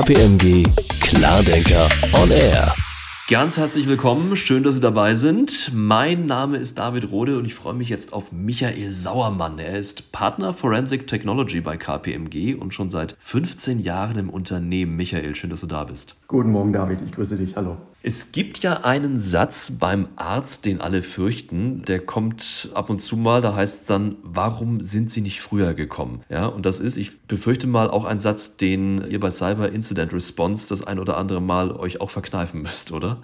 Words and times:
KPMG 0.00 0.66
Klardenker 1.02 1.86
on 2.14 2.30
Air. 2.30 2.74
Ganz 3.28 3.58
herzlich 3.58 3.86
willkommen, 3.86 4.34
schön, 4.34 4.62
dass 4.62 4.72
Sie 4.72 4.80
dabei 4.80 5.12
sind. 5.12 5.72
Mein 5.74 6.24
Name 6.24 6.56
ist 6.56 6.78
David 6.78 7.12
Rode 7.12 7.36
und 7.36 7.44
ich 7.44 7.54
freue 7.54 7.74
mich 7.74 7.90
jetzt 7.90 8.14
auf 8.14 8.32
Michael 8.32 8.90
Sauermann. 8.90 9.58
Er 9.58 9.78
ist 9.78 10.10
Partner 10.10 10.54
Forensic 10.54 11.06
Technology 11.06 11.60
bei 11.60 11.76
KPMG 11.76 12.54
und 12.54 12.72
schon 12.72 12.88
seit 12.88 13.14
15 13.18 13.78
Jahren 13.78 14.16
im 14.16 14.30
Unternehmen. 14.30 14.96
Michael, 14.96 15.34
schön, 15.34 15.50
dass 15.50 15.60
du 15.60 15.66
da 15.66 15.84
bist. 15.84 16.16
Guten 16.28 16.50
Morgen, 16.50 16.72
David, 16.72 17.00
ich 17.04 17.12
grüße 17.12 17.36
dich. 17.36 17.54
Hallo. 17.54 17.76
Es 18.02 18.32
gibt 18.32 18.60
ja 18.62 18.84
einen 18.84 19.18
Satz 19.18 19.72
beim 19.78 20.08
Arzt, 20.16 20.64
den 20.64 20.80
alle 20.80 21.02
fürchten, 21.02 21.82
der 21.82 22.00
kommt 22.00 22.70
ab 22.72 22.88
und 22.88 23.00
zu 23.00 23.14
mal, 23.16 23.42
da 23.42 23.54
heißt 23.54 23.82
es 23.82 23.86
dann, 23.86 24.16
warum 24.22 24.82
sind 24.82 25.10
Sie 25.10 25.20
nicht 25.20 25.42
früher 25.42 25.74
gekommen? 25.74 26.22
Ja, 26.30 26.46
und 26.46 26.64
das 26.64 26.80
ist, 26.80 26.96
ich 26.96 27.20
befürchte 27.20 27.66
mal, 27.66 27.90
auch 27.90 28.04
ein 28.04 28.18
Satz, 28.18 28.56
den 28.56 29.04
ihr 29.10 29.20
bei 29.20 29.30
Cyber 29.30 29.70
Incident 29.70 30.14
Response 30.14 30.66
das 30.70 30.82
ein 30.82 30.98
oder 30.98 31.18
andere 31.18 31.42
Mal 31.42 31.72
euch 31.72 32.00
auch 32.00 32.08
verkneifen 32.08 32.62
müsst, 32.62 32.90
oder? 32.90 33.20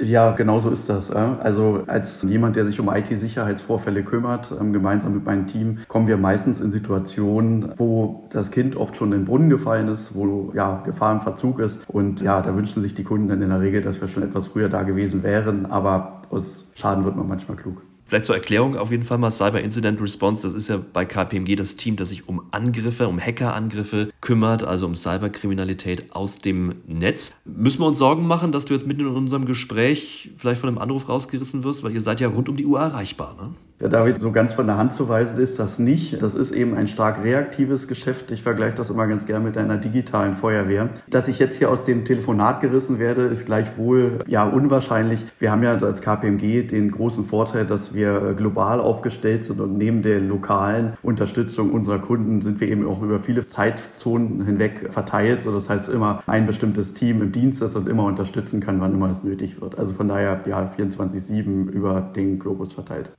Ja, 0.00 0.30
genau 0.30 0.60
so 0.60 0.70
ist 0.70 0.88
das. 0.88 1.10
Also 1.10 1.82
als 1.88 2.22
jemand, 2.22 2.54
der 2.54 2.64
sich 2.64 2.78
um 2.78 2.88
IT-Sicherheitsvorfälle 2.88 4.04
kümmert, 4.04 4.52
ähm, 4.58 4.72
gemeinsam 4.72 5.14
mit 5.14 5.24
meinem 5.24 5.48
Team, 5.48 5.78
kommen 5.88 6.06
wir 6.06 6.16
meistens 6.16 6.60
in 6.60 6.70
Situationen, 6.70 7.72
wo 7.76 8.28
das 8.30 8.52
Kind 8.52 8.76
oft 8.76 8.94
schon 8.94 9.12
in 9.12 9.20
den 9.20 9.24
Brunnen 9.24 9.50
gefallen 9.50 9.88
ist, 9.88 10.14
wo 10.14 10.52
ja 10.54 10.82
Gefahr 10.84 11.12
im 11.14 11.20
Verzug 11.20 11.58
ist. 11.58 11.80
Und 11.88 12.20
ja, 12.20 12.40
da 12.42 12.54
wünschen 12.54 12.80
sich 12.80 12.94
die 12.94 13.02
Kunden 13.02 13.28
dann 13.28 13.42
in 13.42 13.48
der 13.48 13.60
Regel, 13.60 13.80
dass 13.80 14.00
wir 14.00 14.06
schon 14.06 14.22
etwas 14.22 14.46
früher 14.46 14.68
da 14.68 14.82
gewesen 14.82 15.24
wären. 15.24 15.66
Aber 15.66 16.22
aus 16.30 16.70
Schaden 16.74 17.02
wird 17.02 17.16
man 17.16 17.26
manchmal 17.26 17.56
klug. 17.56 17.82
Vielleicht 18.08 18.24
zur 18.24 18.36
Erklärung 18.36 18.74
auf 18.74 18.90
jeden 18.90 19.02
Fall 19.02 19.18
mal 19.18 19.30
Cyber 19.30 19.60
Incident 19.60 20.00
Response. 20.00 20.42
Das 20.42 20.54
ist 20.54 20.68
ja 20.68 20.78
bei 20.78 21.04
KPMG 21.04 21.56
das 21.56 21.76
Team, 21.76 21.96
das 21.96 22.08
sich 22.08 22.26
um 22.26 22.40
Angriffe, 22.52 23.06
um 23.06 23.20
Hackerangriffe 23.20 24.10
kümmert, 24.22 24.64
also 24.64 24.86
um 24.86 24.94
Cyberkriminalität 24.94 26.10
aus 26.12 26.38
dem 26.38 26.76
Netz. 26.86 27.34
Müssen 27.44 27.82
wir 27.82 27.86
uns 27.86 27.98
Sorgen 27.98 28.26
machen, 28.26 28.50
dass 28.50 28.64
du 28.64 28.72
jetzt 28.72 28.86
mitten 28.86 29.02
in 29.02 29.08
unserem 29.08 29.44
Gespräch 29.44 30.30
vielleicht 30.38 30.62
von 30.62 30.68
einem 30.68 30.78
Anruf 30.78 31.06
rausgerissen 31.06 31.64
wirst, 31.64 31.82
weil 31.82 31.92
ihr 31.92 32.00
seid 32.00 32.22
ja 32.22 32.28
rund 32.28 32.48
um 32.48 32.56
die 32.56 32.64
Uhr 32.64 32.80
erreichbar, 32.80 33.36
ne? 33.38 33.54
Ja, 33.80 33.86
David, 33.86 34.18
so 34.18 34.32
ganz 34.32 34.54
von 34.54 34.66
der 34.66 34.76
Hand 34.76 34.92
zu 34.92 35.08
weisen 35.08 35.38
ist 35.38 35.60
das 35.60 35.78
nicht. 35.78 36.20
Das 36.20 36.34
ist 36.34 36.50
eben 36.50 36.74
ein 36.74 36.88
stark 36.88 37.22
reaktives 37.22 37.86
Geschäft. 37.86 38.32
Ich 38.32 38.42
vergleiche 38.42 38.74
das 38.74 38.90
immer 38.90 39.06
ganz 39.06 39.24
gern 39.24 39.44
mit 39.44 39.56
einer 39.56 39.76
digitalen 39.76 40.34
Feuerwehr. 40.34 40.88
Dass 41.08 41.28
ich 41.28 41.38
jetzt 41.38 41.54
hier 41.58 41.70
aus 41.70 41.84
dem 41.84 42.04
Telefonat 42.04 42.60
gerissen 42.60 42.98
werde, 42.98 43.22
ist 43.22 43.46
gleichwohl 43.46 44.18
ja 44.26 44.48
unwahrscheinlich. 44.48 45.26
Wir 45.38 45.52
haben 45.52 45.62
ja 45.62 45.76
als 45.76 46.02
KPMG 46.02 46.66
den 46.66 46.90
großen 46.90 47.24
Vorteil, 47.24 47.66
dass 47.66 47.94
wir 47.94 48.34
global 48.36 48.80
aufgestellt 48.80 49.44
sind 49.44 49.60
und 49.60 49.78
neben 49.78 50.02
der 50.02 50.18
lokalen 50.18 50.94
Unterstützung 51.02 51.70
unserer 51.70 52.00
Kunden 52.00 52.42
sind 52.42 52.60
wir 52.60 52.68
eben 52.68 52.84
auch 52.84 53.00
über 53.00 53.20
viele 53.20 53.46
Zeitzonen 53.46 54.44
hinweg 54.44 54.92
verteilt. 54.92 55.40
So, 55.40 55.52
das 55.52 55.70
heißt 55.70 55.88
immer 55.88 56.24
ein 56.26 56.46
bestimmtes 56.46 56.94
Team 56.94 57.22
im 57.22 57.30
Dienst 57.30 57.62
ist 57.62 57.76
und 57.76 57.88
immer 57.88 58.06
unterstützen 58.06 58.58
kann, 58.58 58.80
wann 58.80 58.92
immer 58.92 59.08
es 59.08 59.22
nötig 59.22 59.60
wird. 59.60 59.78
Also 59.78 59.92
von 59.94 60.08
daher 60.08 60.40
ja 60.46 60.68
24/7 60.76 61.68
über 61.68 62.00
den 62.00 62.40
Globus 62.40 62.72
verteilt. 62.72 63.12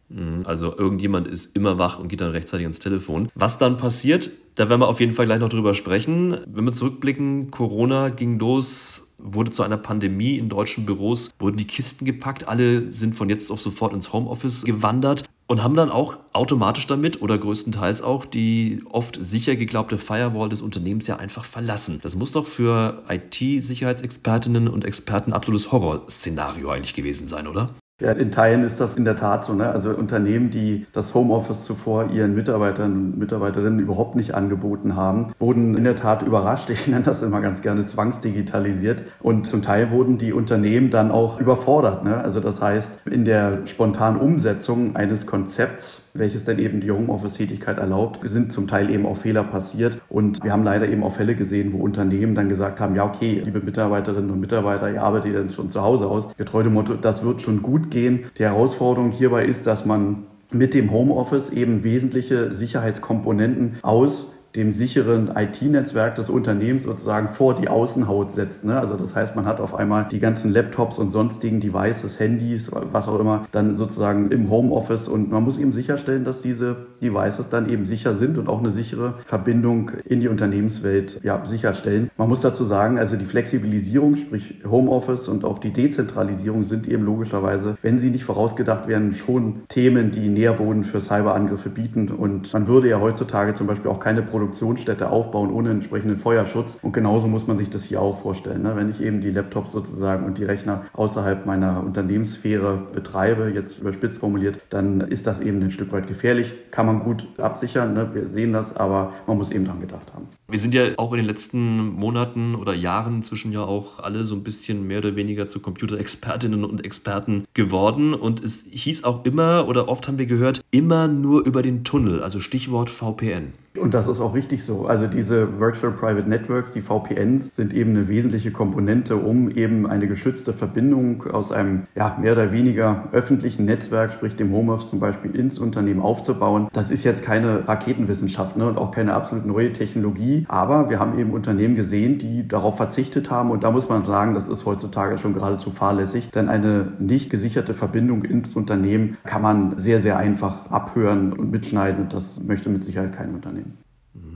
Also 0.49 0.75
irgendjemand 0.75 1.27
ist 1.27 1.55
immer 1.55 1.77
wach 1.77 1.99
und 1.99 2.07
geht 2.07 2.21
dann 2.21 2.31
rechtzeitig 2.31 2.65
ans 2.65 2.79
Telefon. 2.79 3.29
Was 3.35 3.59
dann 3.59 3.77
passiert, 3.77 4.31
da 4.55 4.67
werden 4.67 4.81
wir 4.81 4.87
auf 4.87 4.99
jeden 4.99 5.13
Fall 5.13 5.27
gleich 5.27 5.39
noch 5.39 5.49
drüber 5.49 5.75
sprechen. 5.75 6.39
Wenn 6.47 6.65
wir 6.65 6.73
zurückblicken, 6.73 7.51
Corona 7.51 8.09
ging 8.09 8.39
los, 8.39 9.13
wurde 9.19 9.51
zu 9.51 9.61
einer 9.61 9.77
Pandemie 9.77 10.39
in 10.39 10.49
deutschen 10.49 10.87
Büros, 10.87 11.29
wurden 11.37 11.57
die 11.57 11.67
Kisten 11.67 12.03
gepackt, 12.03 12.47
alle 12.47 12.91
sind 12.91 13.13
von 13.13 13.29
jetzt 13.29 13.51
auf 13.51 13.61
sofort 13.61 13.93
ins 13.93 14.11
Homeoffice 14.11 14.63
gewandert 14.63 15.23
und 15.45 15.61
haben 15.61 15.75
dann 15.75 15.91
auch 15.91 16.17
automatisch 16.33 16.87
damit 16.87 17.21
oder 17.21 17.37
größtenteils 17.37 18.01
auch 18.01 18.25
die 18.25 18.81
oft 18.89 19.23
sicher 19.23 19.55
geglaubte 19.55 19.99
Firewall 19.99 20.49
des 20.49 20.61
Unternehmens 20.61 21.05
ja 21.05 21.17
einfach 21.17 21.45
verlassen. 21.45 21.99
Das 22.01 22.15
muss 22.15 22.31
doch 22.31 22.47
für 22.47 23.03
IT-Sicherheitsexpertinnen 23.07 24.67
und 24.67 24.83
Experten 24.83 25.31
absolutes 25.31 25.71
Horrorszenario 25.71 26.71
eigentlich 26.71 26.95
gewesen 26.95 27.27
sein, 27.27 27.47
oder? 27.47 27.69
Ja, 27.99 28.13
in 28.13 28.31
Teilen 28.31 28.63
ist 28.63 28.79
das 28.79 28.95
in 28.95 29.03
der 29.03 29.17
Tat 29.17 29.43
so. 29.43 29.53
Ne? 29.53 29.69
Also 29.69 29.89
Unternehmen, 29.89 30.49
die 30.49 30.87
das 30.93 31.13
Homeoffice 31.13 31.65
zuvor 31.65 32.09
ihren 32.11 32.33
Mitarbeitern 32.33 32.93
und 32.93 33.17
Mitarbeiterinnen 33.17 33.79
überhaupt 33.79 34.15
nicht 34.15 34.33
angeboten 34.33 34.95
haben, 34.95 35.33
wurden 35.37 35.75
in 35.75 35.83
der 35.83 35.97
Tat 35.97 36.21
überrascht. 36.21 36.69
Ich 36.69 36.87
nenne 36.87 37.03
das 37.03 37.21
immer 37.21 37.41
ganz 37.41 37.61
gerne 37.61 37.83
zwangsdigitalisiert. 37.83 39.03
Und 39.19 39.47
zum 39.47 39.61
Teil 39.61 39.91
wurden 39.91 40.17
die 40.17 40.31
Unternehmen 40.31 40.91
dann 40.91 41.11
auch 41.11 41.41
überfordert. 41.41 42.05
Ne? 42.05 42.17
Also 42.17 42.39
das 42.39 42.61
heißt, 42.61 43.01
in 43.05 43.25
der 43.25 43.65
spontanen 43.65 44.19
Umsetzung 44.19 44.95
eines 44.95 45.25
Konzepts 45.25 46.01
welches 46.19 46.45
dann 46.45 46.59
eben 46.59 46.81
die 46.81 46.91
Homeoffice-Tätigkeit 46.91 47.77
erlaubt, 47.77 48.19
sind 48.23 48.53
zum 48.53 48.67
Teil 48.67 48.89
eben 48.89 49.05
auch 49.05 49.17
Fehler 49.17 49.43
passiert. 49.43 49.99
Und 50.09 50.43
wir 50.43 50.51
haben 50.51 50.63
leider 50.63 50.87
eben 50.87 51.03
auch 51.03 51.11
Fälle 51.11 51.35
gesehen, 51.35 51.73
wo 51.73 51.77
Unternehmen 51.79 52.35
dann 52.35 52.49
gesagt 52.49 52.79
haben, 52.79 52.95
ja, 52.95 53.05
okay, 53.05 53.41
liebe 53.43 53.61
Mitarbeiterinnen 53.61 54.29
und 54.29 54.39
Mitarbeiter, 54.39 54.91
ihr 54.91 55.01
arbeitet 55.01 55.35
dann 55.35 55.49
schon 55.49 55.69
zu 55.69 55.81
Hause 55.81 56.07
aus. 56.07 56.27
Getreu 56.37 56.63
dem 56.63 56.73
Motto, 56.73 56.93
das 56.95 57.23
wird 57.23 57.41
schon 57.41 57.61
gut 57.61 57.89
gehen. 57.89 58.25
Die 58.37 58.43
Herausforderung 58.43 59.11
hierbei 59.11 59.45
ist, 59.45 59.65
dass 59.65 59.85
man 59.85 60.25
mit 60.51 60.73
dem 60.73 60.91
Homeoffice 60.91 61.51
eben 61.51 61.83
wesentliche 61.83 62.53
Sicherheitskomponenten 62.53 63.77
aus 63.81 64.31
dem 64.59 64.73
sicheren 64.73 65.31
IT-Netzwerk 65.33 66.15
des 66.15 66.29
Unternehmens 66.29 66.83
sozusagen 66.83 67.29
vor 67.29 67.55
die 67.55 67.69
Außenhaut 67.69 68.29
setzt. 68.29 68.65
Ne? 68.65 68.77
Also 68.77 68.95
das 68.95 69.15
heißt, 69.15 69.35
man 69.35 69.45
hat 69.45 69.61
auf 69.61 69.73
einmal 69.73 70.07
die 70.11 70.19
ganzen 70.19 70.51
Laptops 70.51 70.99
und 70.99 71.07
sonstigen 71.07 71.61
Devices, 71.61 72.19
Handys, 72.19 72.69
was 72.73 73.07
auch 73.07 73.19
immer, 73.19 73.47
dann 73.53 73.75
sozusagen 73.75 74.31
im 74.31 74.49
Homeoffice 74.49 75.07
und 75.07 75.31
man 75.31 75.43
muss 75.43 75.57
eben 75.57 75.71
sicherstellen, 75.71 76.25
dass 76.25 76.41
diese 76.41 76.75
Devices 77.01 77.47
dann 77.47 77.69
eben 77.69 77.85
sicher 77.85 78.15
sind 78.15 78.37
und 78.37 78.49
auch 78.49 78.59
eine 78.59 78.69
sichere 78.69 79.13
Verbindung 79.23 79.91
in 80.03 80.19
die 80.19 80.27
Unternehmenswelt 80.27 81.21
ja, 81.23 81.45
sicherstellen. 81.45 82.11
Man 82.17 82.27
muss 82.27 82.41
dazu 82.41 82.65
sagen, 82.65 82.99
also 82.99 83.15
die 83.15 83.25
Flexibilisierung, 83.25 84.17
sprich 84.17 84.55
Homeoffice 84.69 85.29
und 85.29 85.45
auch 85.45 85.59
die 85.59 85.71
Dezentralisierung 85.71 86.63
sind 86.63 86.85
eben 86.85 87.05
logischerweise, 87.05 87.77
wenn 87.81 87.97
sie 87.97 88.09
nicht 88.09 88.25
vorausgedacht 88.25 88.89
werden, 88.89 89.13
schon 89.13 89.61
Themen, 89.69 90.11
die 90.11 90.27
Nährboden 90.27 90.83
für 90.83 90.99
Cyberangriffe 90.99 91.69
bieten 91.69 92.09
und 92.09 92.51
man 92.53 92.67
würde 92.67 92.89
ja 92.89 92.99
heutzutage 92.99 93.53
zum 93.53 93.67
Beispiel 93.67 93.89
auch 93.89 94.01
keine 94.01 94.21
Produkte 94.21 94.48
Produktionsstätte 94.49 95.09
aufbauen 95.09 95.51
ohne 95.51 95.69
entsprechenden 95.69 96.17
Feuerschutz. 96.17 96.79
Und 96.81 96.91
genauso 96.91 97.27
muss 97.27 97.47
man 97.47 97.57
sich 97.57 97.69
das 97.69 97.83
hier 97.83 98.01
auch 98.01 98.17
vorstellen. 98.17 98.63
Ne? 98.63 98.75
Wenn 98.75 98.89
ich 98.89 99.01
eben 99.01 99.21
die 99.21 99.29
Laptops 99.29 99.71
sozusagen 99.71 100.25
und 100.25 100.37
die 100.37 100.43
Rechner 100.43 100.85
außerhalb 100.93 101.45
meiner 101.45 101.83
Unternehmenssphäre 101.83 102.87
betreibe, 102.93 103.51
jetzt 103.53 103.79
überspitzt 103.79 104.19
formuliert, 104.19 104.59
dann 104.69 105.01
ist 105.01 105.27
das 105.27 105.39
eben 105.39 105.61
ein 105.61 105.71
Stück 105.71 105.91
weit 105.91 106.07
gefährlich. 106.07 106.55
Kann 106.71 106.87
man 106.87 106.99
gut 106.99 107.27
absichern, 107.37 107.93
ne? 107.93 108.09
wir 108.13 108.27
sehen 108.27 108.53
das, 108.53 108.75
aber 108.75 109.13
man 109.27 109.37
muss 109.37 109.51
eben 109.51 109.65
dran 109.65 109.79
gedacht 109.81 110.13
haben. 110.13 110.27
Wir 110.47 110.59
sind 110.59 110.73
ja 110.73 110.97
auch 110.97 111.11
in 111.11 111.17
den 111.17 111.27
letzten 111.27 111.93
Monaten 111.93 112.55
oder 112.55 112.73
Jahren 112.73 113.17
inzwischen 113.17 113.51
ja 113.51 113.61
auch 113.61 113.99
alle 113.99 114.23
so 114.23 114.33
ein 114.33 114.43
bisschen 114.43 114.87
mehr 114.87 114.97
oder 114.97 115.15
weniger 115.15 115.47
zu 115.47 115.59
Computerexpertinnen 115.59 116.65
und 116.65 116.83
Experten 116.83 117.45
geworden. 117.53 118.15
Und 118.15 118.43
es 118.43 118.65
hieß 118.67 119.03
auch 119.03 119.25
immer 119.25 119.67
oder 119.67 119.87
oft 119.87 120.07
haben 120.07 120.17
wir 120.17 120.25
gehört, 120.25 120.61
immer 120.71 121.07
nur 121.07 121.45
über 121.45 121.61
den 121.61 121.83
Tunnel, 121.83 122.23
also 122.23 122.39
Stichwort 122.39 122.89
VPN. 122.89 123.53
Und 123.77 123.93
das 123.93 124.07
ist 124.07 124.19
auch 124.19 124.33
richtig 124.33 124.63
so. 124.63 124.87
Also 124.87 125.05
diese 125.07 125.59
Virtual 125.59 125.93
Private 125.93 126.27
Networks, 126.27 126.71
die 126.71 126.81
VPNs, 126.81 127.55
sind 127.55 127.73
eben 127.73 127.91
eine 127.91 128.07
wesentliche 128.07 128.51
Komponente, 128.51 129.15
um 129.15 129.49
eben 129.49 129.87
eine 129.87 130.07
geschützte 130.07 130.53
Verbindung 130.53 131.23
aus 131.27 131.51
einem 131.51 131.83
ja, 131.95 132.17
mehr 132.19 132.33
oder 132.33 132.51
weniger 132.51 133.09
öffentlichen 133.11 133.65
Netzwerk, 133.65 134.11
sprich 134.11 134.35
dem 134.35 134.51
Homeoffice 134.51 134.89
zum 134.89 134.99
Beispiel, 134.99 135.35
ins 135.35 135.59
Unternehmen 135.59 136.01
aufzubauen. 136.01 136.67
Das 136.73 136.89
ist 136.89 137.03
jetzt 137.03 137.23
keine 137.23 137.67
Raketenwissenschaft 137.67 138.57
ne, 138.57 138.67
und 138.67 138.77
auch 138.77 138.91
keine 138.91 139.13
absolut 139.13 139.45
neue 139.45 139.71
Technologie. 139.71 140.45
Aber 140.47 140.89
wir 140.89 140.99
haben 140.99 141.17
eben 141.19 141.31
Unternehmen 141.31 141.75
gesehen, 141.75 142.17
die 142.17 142.47
darauf 142.47 142.77
verzichtet 142.77 143.29
haben. 143.29 143.51
Und 143.51 143.63
da 143.63 143.71
muss 143.71 143.87
man 143.87 144.03
sagen, 144.03 144.33
das 144.33 144.47
ist 144.47 144.65
heutzutage 144.65 145.17
schon 145.17 145.33
geradezu 145.33 145.69
fahrlässig. 145.69 146.31
Denn 146.31 146.49
eine 146.49 146.93
nicht 146.99 147.29
gesicherte 147.29 147.73
Verbindung 147.73 148.23
ins 148.23 148.55
Unternehmen 148.55 149.17
kann 149.23 149.41
man 149.41 149.77
sehr, 149.77 150.01
sehr 150.01 150.17
einfach 150.17 150.71
abhören 150.71 151.33
und 151.33 151.51
mitschneiden. 151.51 152.03
Und 152.03 152.13
das 152.13 152.41
möchte 152.41 152.69
mit 152.69 152.83
Sicherheit 152.83 153.15
kein 153.15 153.33
Unternehmen. 153.33 153.68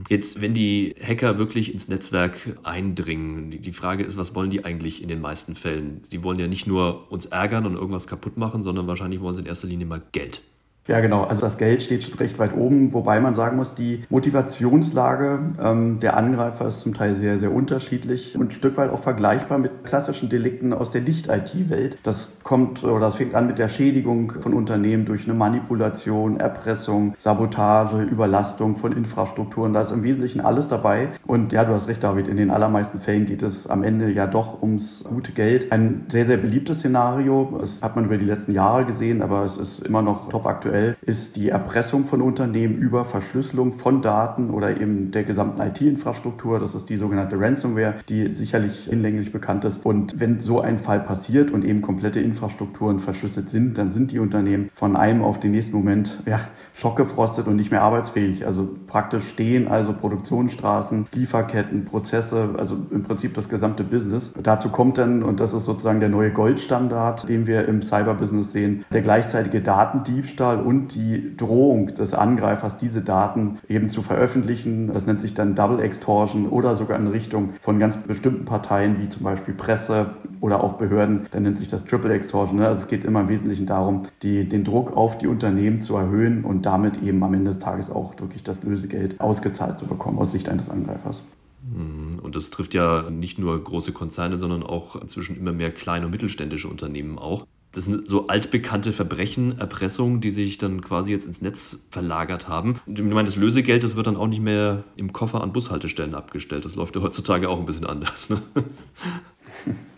Jetzt, 0.08 0.40
wenn 0.40 0.54
die 0.54 0.94
Hacker 1.00 1.38
wirklich 1.38 1.72
ins 1.72 1.88
Netzwerk 1.88 2.58
eindringen, 2.62 3.62
die 3.62 3.72
Frage 3.72 4.04
ist, 4.04 4.18
was 4.18 4.34
wollen 4.34 4.50
die 4.50 4.64
eigentlich 4.64 5.02
in 5.02 5.08
den 5.08 5.20
meisten 5.20 5.54
Fällen? 5.54 6.02
Die 6.12 6.22
wollen 6.22 6.38
ja 6.38 6.46
nicht 6.46 6.66
nur 6.66 7.10
uns 7.10 7.26
ärgern 7.26 7.66
und 7.66 7.74
irgendwas 7.74 8.06
kaputt 8.06 8.36
machen, 8.36 8.62
sondern 8.62 8.86
wahrscheinlich 8.86 9.20
wollen 9.20 9.34
sie 9.34 9.42
in 9.42 9.46
erster 9.46 9.66
Linie 9.66 9.86
mal 9.86 10.02
Geld. 10.12 10.42
Ja, 10.86 11.00
genau. 11.00 11.24
Also 11.24 11.40
das 11.40 11.56
Geld 11.56 11.80
steht 11.80 12.02
schon 12.02 12.14
recht 12.18 12.38
weit 12.38 12.54
oben, 12.54 12.92
wobei 12.92 13.18
man 13.18 13.34
sagen 13.34 13.56
muss, 13.56 13.74
die 13.74 14.02
Motivationslage 14.10 15.38
ähm, 15.58 15.98
der 16.00 16.14
Angreifer 16.14 16.68
ist 16.68 16.80
zum 16.80 16.92
Teil 16.92 17.14
sehr, 17.14 17.38
sehr 17.38 17.52
unterschiedlich 17.52 18.36
und 18.36 18.48
ein 18.48 18.50
Stück 18.50 18.76
weit 18.76 18.90
auch 18.90 18.98
vergleichbar 18.98 19.56
mit 19.56 19.84
klassischen 19.84 20.28
Delikten 20.28 20.74
aus 20.74 20.90
der 20.90 21.00
Nicht-IT-Welt. 21.00 21.96
Das 22.02 22.28
kommt 22.42 22.84
oder 22.84 23.00
das 23.00 23.14
fängt 23.14 23.34
an 23.34 23.46
mit 23.46 23.58
der 23.58 23.70
Schädigung 23.70 24.30
von 24.42 24.52
Unternehmen 24.52 25.06
durch 25.06 25.24
eine 25.24 25.32
Manipulation, 25.32 26.38
Erpressung, 26.38 27.14
Sabotage, 27.16 28.02
Überlastung 28.02 28.76
von 28.76 28.92
Infrastrukturen. 28.92 29.72
Da 29.72 29.80
ist 29.80 29.90
im 29.90 30.02
Wesentlichen 30.02 30.42
alles 30.42 30.68
dabei. 30.68 31.08
Und 31.26 31.52
ja, 31.54 31.64
du 31.64 31.72
hast 31.72 31.88
recht, 31.88 32.04
David, 32.04 32.28
in 32.28 32.36
den 32.36 32.50
allermeisten 32.50 33.00
Fällen 33.00 33.24
geht 33.24 33.42
es 33.42 33.66
am 33.66 33.84
Ende 33.84 34.10
ja 34.10 34.26
doch 34.26 34.60
ums 34.60 35.02
gute 35.04 35.32
Geld. 35.32 35.72
Ein 35.72 36.04
sehr, 36.08 36.26
sehr 36.26 36.36
beliebtes 36.36 36.80
Szenario. 36.80 37.56
Das 37.58 37.80
hat 37.80 37.96
man 37.96 38.04
über 38.04 38.18
die 38.18 38.26
letzten 38.26 38.52
Jahre 38.52 38.84
gesehen, 38.84 39.22
aber 39.22 39.46
es 39.46 39.56
ist 39.56 39.80
immer 39.80 40.02
noch 40.02 40.28
top 40.28 40.44
aktuell 40.44 40.73
aktuell, 40.74 40.96
ist 41.02 41.36
die 41.36 41.50
Erpressung 41.50 42.06
von 42.06 42.20
Unternehmen 42.20 42.76
über 42.76 43.04
Verschlüsselung 43.04 43.72
von 43.72 44.02
Daten 44.02 44.50
oder 44.50 44.80
eben 44.80 45.10
der 45.12 45.24
gesamten 45.24 45.60
IT-Infrastruktur. 45.60 46.58
Das 46.58 46.74
ist 46.74 46.88
die 46.88 46.96
sogenannte 46.96 47.38
Ransomware, 47.38 47.94
die 48.08 48.32
sicherlich 48.32 48.84
hinlänglich 48.84 49.32
bekannt 49.32 49.64
ist. 49.64 49.84
Und 49.84 50.18
wenn 50.18 50.40
so 50.40 50.60
ein 50.60 50.78
Fall 50.78 51.00
passiert 51.00 51.50
und 51.50 51.64
eben 51.64 51.82
komplette 51.82 52.20
Infrastrukturen 52.20 52.98
verschlüsselt 52.98 53.48
sind, 53.48 53.78
dann 53.78 53.90
sind 53.90 54.10
die 54.12 54.18
Unternehmen 54.18 54.70
von 54.74 54.96
einem 54.96 55.22
auf 55.22 55.38
den 55.38 55.52
nächsten 55.52 55.76
Moment 55.76 56.22
ja, 56.26 56.40
schockgefrostet 56.74 57.46
und 57.46 57.56
nicht 57.56 57.70
mehr 57.70 57.82
arbeitsfähig. 57.82 58.46
Also 58.46 58.68
praktisch 58.86 59.28
stehen 59.28 59.68
also 59.68 59.92
Produktionsstraßen, 59.92 61.06
Lieferketten, 61.14 61.84
Prozesse, 61.84 62.54
also 62.58 62.76
im 62.90 63.02
Prinzip 63.02 63.34
das 63.34 63.48
gesamte 63.48 63.84
Business. 63.84 64.32
Dazu 64.42 64.68
kommt 64.70 64.98
dann, 64.98 65.22
und 65.22 65.40
das 65.40 65.54
ist 65.54 65.64
sozusagen 65.64 66.00
der 66.00 66.08
neue 66.08 66.32
Goldstandard, 66.32 67.28
den 67.28 67.46
wir 67.46 67.68
im 67.68 67.82
Cyberbusiness 67.82 68.52
sehen, 68.52 68.84
der 68.92 69.02
gleichzeitige 69.02 69.60
Datendiebstahl 69.60 70.63
und 70.64 70.94
die 70.94 71.36
Drohung 71.36 71.94
des 71.94 72.14
Angreifers, 72.14 72.76
diese 72.76 73.02
Daten 73.02 73.58
eben 73.68 73.88
zu 73.88 74.02
veröffentlichen. 74.02 74.92
Das 74.92 75.06
nennt 75.06 75.20
sich 75.20 75.34
dann 75.34 75.54
Double 75.54 75.80
Extortion 75.80 76.48
oder 76.48 76.74
sogar 76.74 76.98
in 76.98 77.06
Richtung 77.08 77.50
von 77.60 77.78
ganz 77.78 77.96
bestimmten 77.96 78.44
Parteien, 78.44 79.00
wie 79.00 79.08
zum 79.08 79.22
Beispiel 79.22 79.54
Presse 79.54 80.14
oder 80.40 80.62
auch 80.62 80.74
Behörden. 80.74 81.26
Dann 81.30 81.42
nennt 81.42 81.58
sich 81.58 81.68
das 81.68 81.84
Triple 81.84 82.12
Extortion. 82.12 82.60
Also 82.60 82.82
es 82.82 82.88
geht 82.88 83.04
immer 83.04 83.20
im 83.20 83.28
Wesentlichen 83.28 83.66
darum, 83.66 84.02
die, 84.22 84.48
den 84.48 84.64
Druck 84.64 84.96
auf 84.96 85.18
die 85.18 85.26
Unternehmen 85.26 85.80
zu 85.80 85.96
erhöhen 85.96 86.44
und 86.44 86.66
damit 86.66 87.02
eben 87.02 87.22
am 87.22 87.34
Ende 87.34 87.50
des 87.50 87.58
Tages 87.58 87.90
auch 87.90 88.18
wirklich 88.18 88.42
das 88.42 88.62
Lösegeld 88.62 89.20
ausgezahlt 89.20 89.78
zu 89.78 89.86
bekommen 89.86 90.18
aus 90.18 90.32
Sicht 90.32 90.48
eines 90.48 90.70
Angreifers. 90.70 91.24
Mhm. 91.64 92.18
Und 92.20 92.36
das 92.36 92.50
trifft 92.50 92.74
ja 92.74 93.10
nicht 93.10 93.38
nur 93.38 93.62
große 93.62 93.92
Konzerne, 93.92 94.36
sondern 94.36 94.62
auch 94.62 94.96
inzwischen 94.96 95.36
immer 95.36 95.52
mehr 95.52 95.72
kleine 95.72 96.06
und 96.06 96.12
mittelständische 96.12 96.68
Unternehmen 96.68 97.18
auch. 97.18 97.46
Das 97.74 97.84
sind 97.84 98.08
so 98.08 98.28
altbekannte 98.28 98.92
Verbrechen, 98.92 99.58
Erpressungen, 99.58 100.20
die 100.20 100.30
sich 100.30 100.58
dann 100.58 100.80
quasi 100.80 101.10
jetzt 101.10 101.26
ins 101.26 101.42
Netz 101.42 101.78
verlagert 101.90 102.48
haben. 102.48 102.80
Und 102.86 102.98
ich 102.98 103.04
meine, 103.04 103.26
das 103.26 103.36
Lösegeld, 103.36 103.82
das 103.82 103.96
wird 103.96 104.06
dann 104.06 104.16
auch 104.16 104.28
nicht 104.28 104.42
mehr 104.42 104.84
im 104.96 105.12
Koffer 105.12 105.42
an 105.42 105.52
Bushaltestellen 105.52 106.14
abgestellt. 106.14 106.64
Das 106.64 106.76
läuft 106.76 106.94
ja 106.94 107.02
heutzutage 107.02 107.48
auch 107.48 107.58
ein 107.58 107.66
bisschen 107.66 107.86
anders. 107.86 108.30
Ne? 108.30 108.40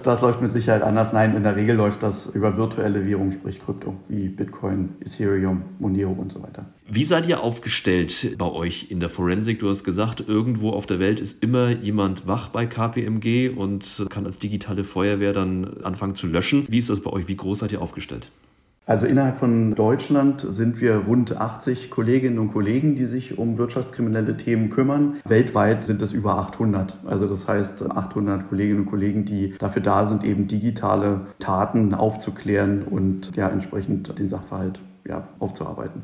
Das 0.06 0.20
läuft 0.20 0.40
mit 0.40 0.52
Sicherheit 0.52 0.82
anders. 0.82 1.12
Nein, 1.12 1.34
in 1.34 1.42
der 1.42 1.56
Regel 1.56 1.74
läuft 1.74 2.00
das 2.04 2.26
über 2.26 2.56
virtuelle 2.56 3.04
Währungen, 3.04 3.32
sprich 3.32 3.60
Krypto, 3.60 3.96
wie 4.08 4.28
Bitcoin, 4.28 4.90
Ethereum, 5.00 5.62
Monero 5.80 6.12
und 6.12 6.30
so 6.30 6.40
weiter. 6.40 6.64
Wie 6.88 7.02
seid 7.02 7.26
ihr 7.26 7.40
aufgestellt 7.40 8.36
bei 8.38 8.46
euch 8.46 8.86
in 8.88 9.00
der 9.00 9.08
Forensik? 9.08 9.58
Du 9.58 9.68
hast 9.68 9.82
gesagt, 9.82 10.22
irgendwo 10.28 10.70
auf 10.70 10.86
der 10.86 11.00
Welt 11.00 11.18
ist 11.18 11.42
immer 11.42 11.70
jemand 11.70 12.28
wach 12.28 12.50
bei 12.50 12.66
KPMG 12.66 13.48
und 13.48 14.06
kann 14.08 14.26
als 14.26 14.38
digitale 14.38 14.84
Feuerwehr 14.84 15.32
dann 15.32 15.82
anfangen 15.82 16.14
zu 16.14 16.28
löschen. 16.28 16.66
Wie 16.68 16.78
ist 16.78 16.88
das 16.88 17.00
bei 17.00 17.10
euch? 17.10 17.26
Wie 17.26 17.36
groß 17.36 17.58
seid 17.58 17.72
ihr 17.72 17.82
aufgestellt? 17.82 18.30
Also 18.88 19.04
innerhalb 19.06 19.36
von 19.36 19.74
Deutschland 19.74 20.46
sind 20.48 20.80
wir 20.80 20.98
rund 20.98 21.36
80 21.36 21.90
Kolleginnen 21.90 22.38
und 22.38 22.52
Kollegen, 22.52 22.94
die 22.94 23.06
sich 23.06 23.36
um 23.36 23.58
wirtschaftskriminelle 23.58 24.36
Themen 24.36 24.70
kümmern. 24.70 25.16
Weltweit 25.26 25.82
sind 25.82 26.02
es 26.02 26.12
über 26.12 26.38
800. 26.38 26.96
Also 27.04 27.26
das 27.26 27.48
heißt 27.48 27.90
800 27.90 28.48
Kolleginnen 28.48 28.82
und 28.82 28.86
Kollegen, 28.86 29.24
die 29.24 29.54
dafür 29.58 29.82
da 29.82 30.06
sind, 30.06 30.22
eben 30.22 30.46
digitale 30.46 31.22
Taten 31.40 31.94
aufzuklären 31.94 32.84
und 32.84 33.34
ja 33.34 33.48
entsprechend 33.48 34.16
den 34.20 34.28
Sachverhalt 34.28 34.80
ja, 35.04 35.26
aufzuarbeiten. 35.40 36.02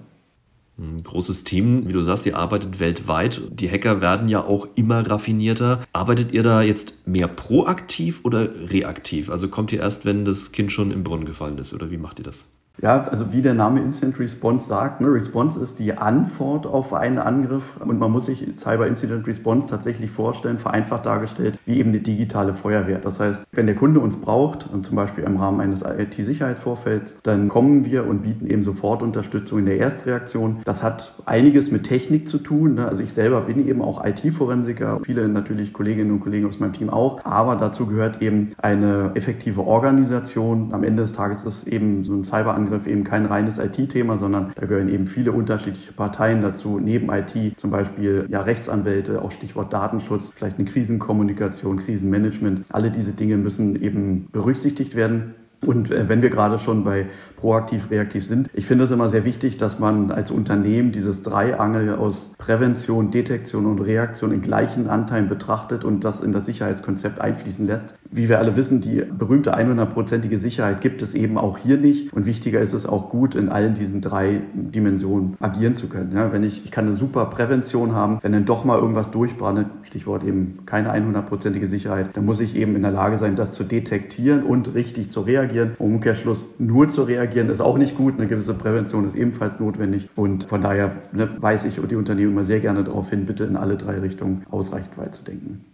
Ein 0.77 1.05
großes 1.05 1.45
Team, 1.45 1.87
wie 1.87 1.93
du 1.93 2.03
sagst, 2.03 2.27
ihr 2.27 2.37
arbeitet 2.37 2.81
weltweit. 2.81 3.43
Die 3.53 3.71
Hacker 3.71 4.01
werden 4.01 4.29
ja 4.29 4.43
auch 4.43 4.67
immer 4.75 5.09
raffinierter. 5.09 5.83
Arbeitet 5.93 6.33
ihr 6.33 6.43
da 6.43 6.63
jetzt 6.63 7.07
mehr 7.07 7.29
proaktiv 7.29 8.23
oder 8.25 8.49
reaktiv? 8.73 9.31
Also 9.31 9.47
kommt 9.47 9.71
ihr 9.73 9.79
erst, 9.79 10.05
wenn 10.05 10.25
das 10.25 10.51
Kind 10.51 10.73
schon 10.73 10.91
im 10.91 11.05
Brunnen 11.05 11.27
gefallen 11.27 11.59
ist 11.59 11.73
oder 11.73 11.93
wie 11.93 11.99
macht 11.99 12.19
ihr 12.19 12.25
das? 12.25 12.49
Ja, 12.81 13.05
also 13.05 13.33
wie 13.33 13.43
der 13.43 13.55
Name 13.55 13.81
Instant 13.81 14.19
Response 14.19 14.67
sagt, 14.67 15.01
ne, 15.01 15.13
Response 15.13 15.61
ist 15.61 15.79
die 15.79 15.93
Antwort 15.99 16.67
auf 16.67 16.95
einen 16.95 17.19
Angriff 17.19 17.77
und 17.85 18.01
man 18.01 18.11
muss 18.11 18.27
sich 18.27 18.49
Cyber 18.55 18.87
Incident 18.87 19.27
Response 19.27 19.69
tatsächlich 19.69 20.11
vorstellen, 20.11 20.59
vereinfacht 20.59 21.05
dargestellt, 21.05 21.59
wie 21.67 21.79
eben 21.79 21.91
eine 21.91 22.01
digitale 22.01 22.55
Feuerwehr. 22.55 22.99
Das 22.99 23.21
heißt, 23.21 23.45
wenn 23.53 23.67
der 23.67 23.77
Kunde 23.77 24.01
uns 24.01 24.17
braucht, 24.17 24.69
zum 24.83 24.97
Beispiel 24.97 25.25
im 25.25 25.37
Rahmen 25.37 25.61
eines 25.61 25.83
IT-Sicherheitsvorfelds, 25.83 27.17
dann 27.23 27.49
kommen 27.49 27.85
wir 27.85 28.07
und 28.07 28.23
bieten 28.23 28.47
eben 28.47 28.63
sofort 28.63 29.03
Unterstützung 29.03 29.61
in 29.61 29.67
der 29.67 29.79
Erstreaktion. 29.79 30.61
Das 30.65 30.83
hat 30.83 31.15
einiges 31.27 31.71
mit 31.71 31.85
Technik 31.85 32.27
zu 32.27 32.39
tun. 32.39 32.75
Ne? 32.75 32.89
Also 32.89 33.03
ich 33.03 33.13
selber 33.13 33.43
bin 33.43 33.69
eben 33.69 33.83
auch 33.83 34.05
IT-Forensiker, 34.05 35.01
viele 35.05 35.29
natürlich 35.29 35.73
Kolleginnen 35.73 36.11
und 36.11 36.21
Kollegen 36.21 36.47
aus 36.47 36.59
meinem 36.59 36.73
Team 36.73 36.89
auch, 36.89 37.23
aber 37.25 37.57
dazu 37.57 37.87
gehört 37.87 38.23
eben 38.23 38.51
eine 38.59 39.13
effektive 39.15 39.67
Organisation. 39.67 40.73
Am 40.73 40.85
Ende 40.85 41.03
des 41.03 41.13
Tages 41.13 41.45
ist 41.45 41.69
eben 41.69 42.03
so 42.03 42.15
ein 42.15 42.25
Cyber 42.25 42.55
Angriff 42.63 42.87
eben 42.87 43.05
kein 43.05 43.27
reines 43.27 43.59
IT-Thema, 43.59 44.17
sondern 44.17 44.53
da 44.55 44.67
gehören 44.67 44.89
eben 44.89 45.07
viele 45.07 45.33
unterschiedliche 45.33 45.93
Parteien 45.93 46.41
dazu, 46.41 46.79
neben 46.79 47.11
IT 47.11 47.59
zum 47.59 47.71
Beispiel 47.71 48.27
ja 48.29 48.43
Rechtsanwälte, 48.43 49.23
auch 49.23 49.33
Stichwort 49.33 49.73
Datenschutz, 49.73 50.33
vielleicht 50.35 50.59
eine 50.59 50.69
Krisenkommunikation, 50.69 51.79
Krisenmanagement. 51.79 52.67
Alle 52.71 52.91
diese 52.91 53.13
Dinge 53.13 53.37
müssen 53.37 53.81
eben 53.83 54.29
berücksichtigt 54.33 54.95
werden. 54.95 55.35
Und 55.65 55.91
äh, 55.93 56.09
wenn 56.09 56.23
wir 56.23 56.31
gerade 56.31 56.59
schon 56.59 56.83
bei 56.83 57.07
proaktiv, 57.37 57.91
reaktiv 57.91 58.27
sind, 58.27 58.51
ich 58.53 58.67
finde 58.67 58.85
es 58.85 58.91
immer 58.91 59.09
sehr 59.09 59.25
wichtig, 59.25 59.59
dass 59.59 59.79
man 59.79 60.11
als 60.11 60.31
Unternehmen 60.31 60.91
dieses 60.91 61.23
Dreiangel 61.23 61.95
aus 61.95 62.33
Prävention, 62.37 63.11
Detektion 63.11 63.67
und 63.67 63.81
Reaktion 63.81 64.33
in 64.33 64.43
gleichen 64.43 64.89
Anteilen 64.89 65.29
betrachtet 65.29 65.85
und 65.85 66.03
das 66.05 66.21
in 66.21 66.33
das 66.33 66.47
Sicherheitskonzept 66.47 67.21
einfließen 67.21 67.67
lässt. 67.67 67.95
Wie 68.13 68.29
wir 68.29 68.39
alle 68.39 68.57
wissen, 68.57 68.81
die 68.81 69.03
berühmte 69.03 69.57
100-prozentige 69.57 70.37
Sicherheit 70.37 70.81
gibt 70.81 71.01
es 71.01 71.15
eben 71.15 71.39
auch 71.39 71.59
hier 71.59 71.79
nicht. 71.79 72.13
Und 72.13 72.27
wichtiger 72.27 72.61
ist 72.61 72.75
es 72.75 72.87
auch 72.87 73.09
gut, 73.09 73.35
in 73.35 73.49
allen 73.49 73.75
diesen 73.75 74.01
drei 74.01 74.43
Dimensionen 74.53 75.37
agieren 75.41 75.75
zu 75.75 75.89
können. 75.89 76.13
Ja, 76.15 76.31
wenn 76.31 76.43
ich, 76.43 76.65
ich 76.65 76.71
kann 76.71 76.87
eine 76.87 76.95
super 76.95 77.25
Prävention 77.27 77.93
haben, 77.93 78.19
wenn 78.23 78.33
dann 78.33 78.45
doch 78.45 78.65
mal 78.65 78.79
irgendwas 78.79 79.11
durchbrandet, 79.11 79.67
Stichwort 79.83 80.25
eben 80.25 80.59
keine 80.67 80.93
100-prozentige 80.93 81.67
Sicherheit, 81.67 82.11
dann 82.13 82.25
muss 82.27 82.41
ich 82.41 82.55
eben 82.55 82.77
in 82.77 82.83
der 82.83 82.91
Lage 82.91 83.17
sein, 83.17 83.35
das 83.35 83.55
zu 83.55 83.65
detektieren 83.65 84.43
und 84.43 84.75
richtig 84.75 85.11
zu 85.11 85.23
reagieren 85.23 85.73
Umkehrschluss 85.79 86.47
nur 86.59 86.89
zu 86.89 87.03
reagieren 87.03 87.49
ist 87.49 87.61
auch 87.61 87.79
nicht 87.79 87.97
gut. 87.97 88.15
Eine 88.19 88.27
gewisse 88.27 88.55
Prävention 88.55 89.07
ist 89.07 89.15
ebenfalls 89.15 89.59
notwendig. 89.59 90.09
Und 90.17 90.45
von 90.45 90.61
daher 90.61 90.97
ne, 91.13 91.31
weise 91.39 91.69
ich 91.69 91.81
die 91.89 91.97
Unternehmen 91.97 92.33
immer 92.33 92.45
sehr 92.45 92.61
gerne 92.61 92.85
darauf 92.85 93.11
hin, 93.11 93.27
bitte 93.27 93.45
in 93.45 93.57
alle 93.57 93.77
drei 93.77 93.99
Richtungen 93.99 94.45
ausreichend 94.51 94.99
weit 94.99 95.15
zu 95.15 95.25
denken. 95.25 95.65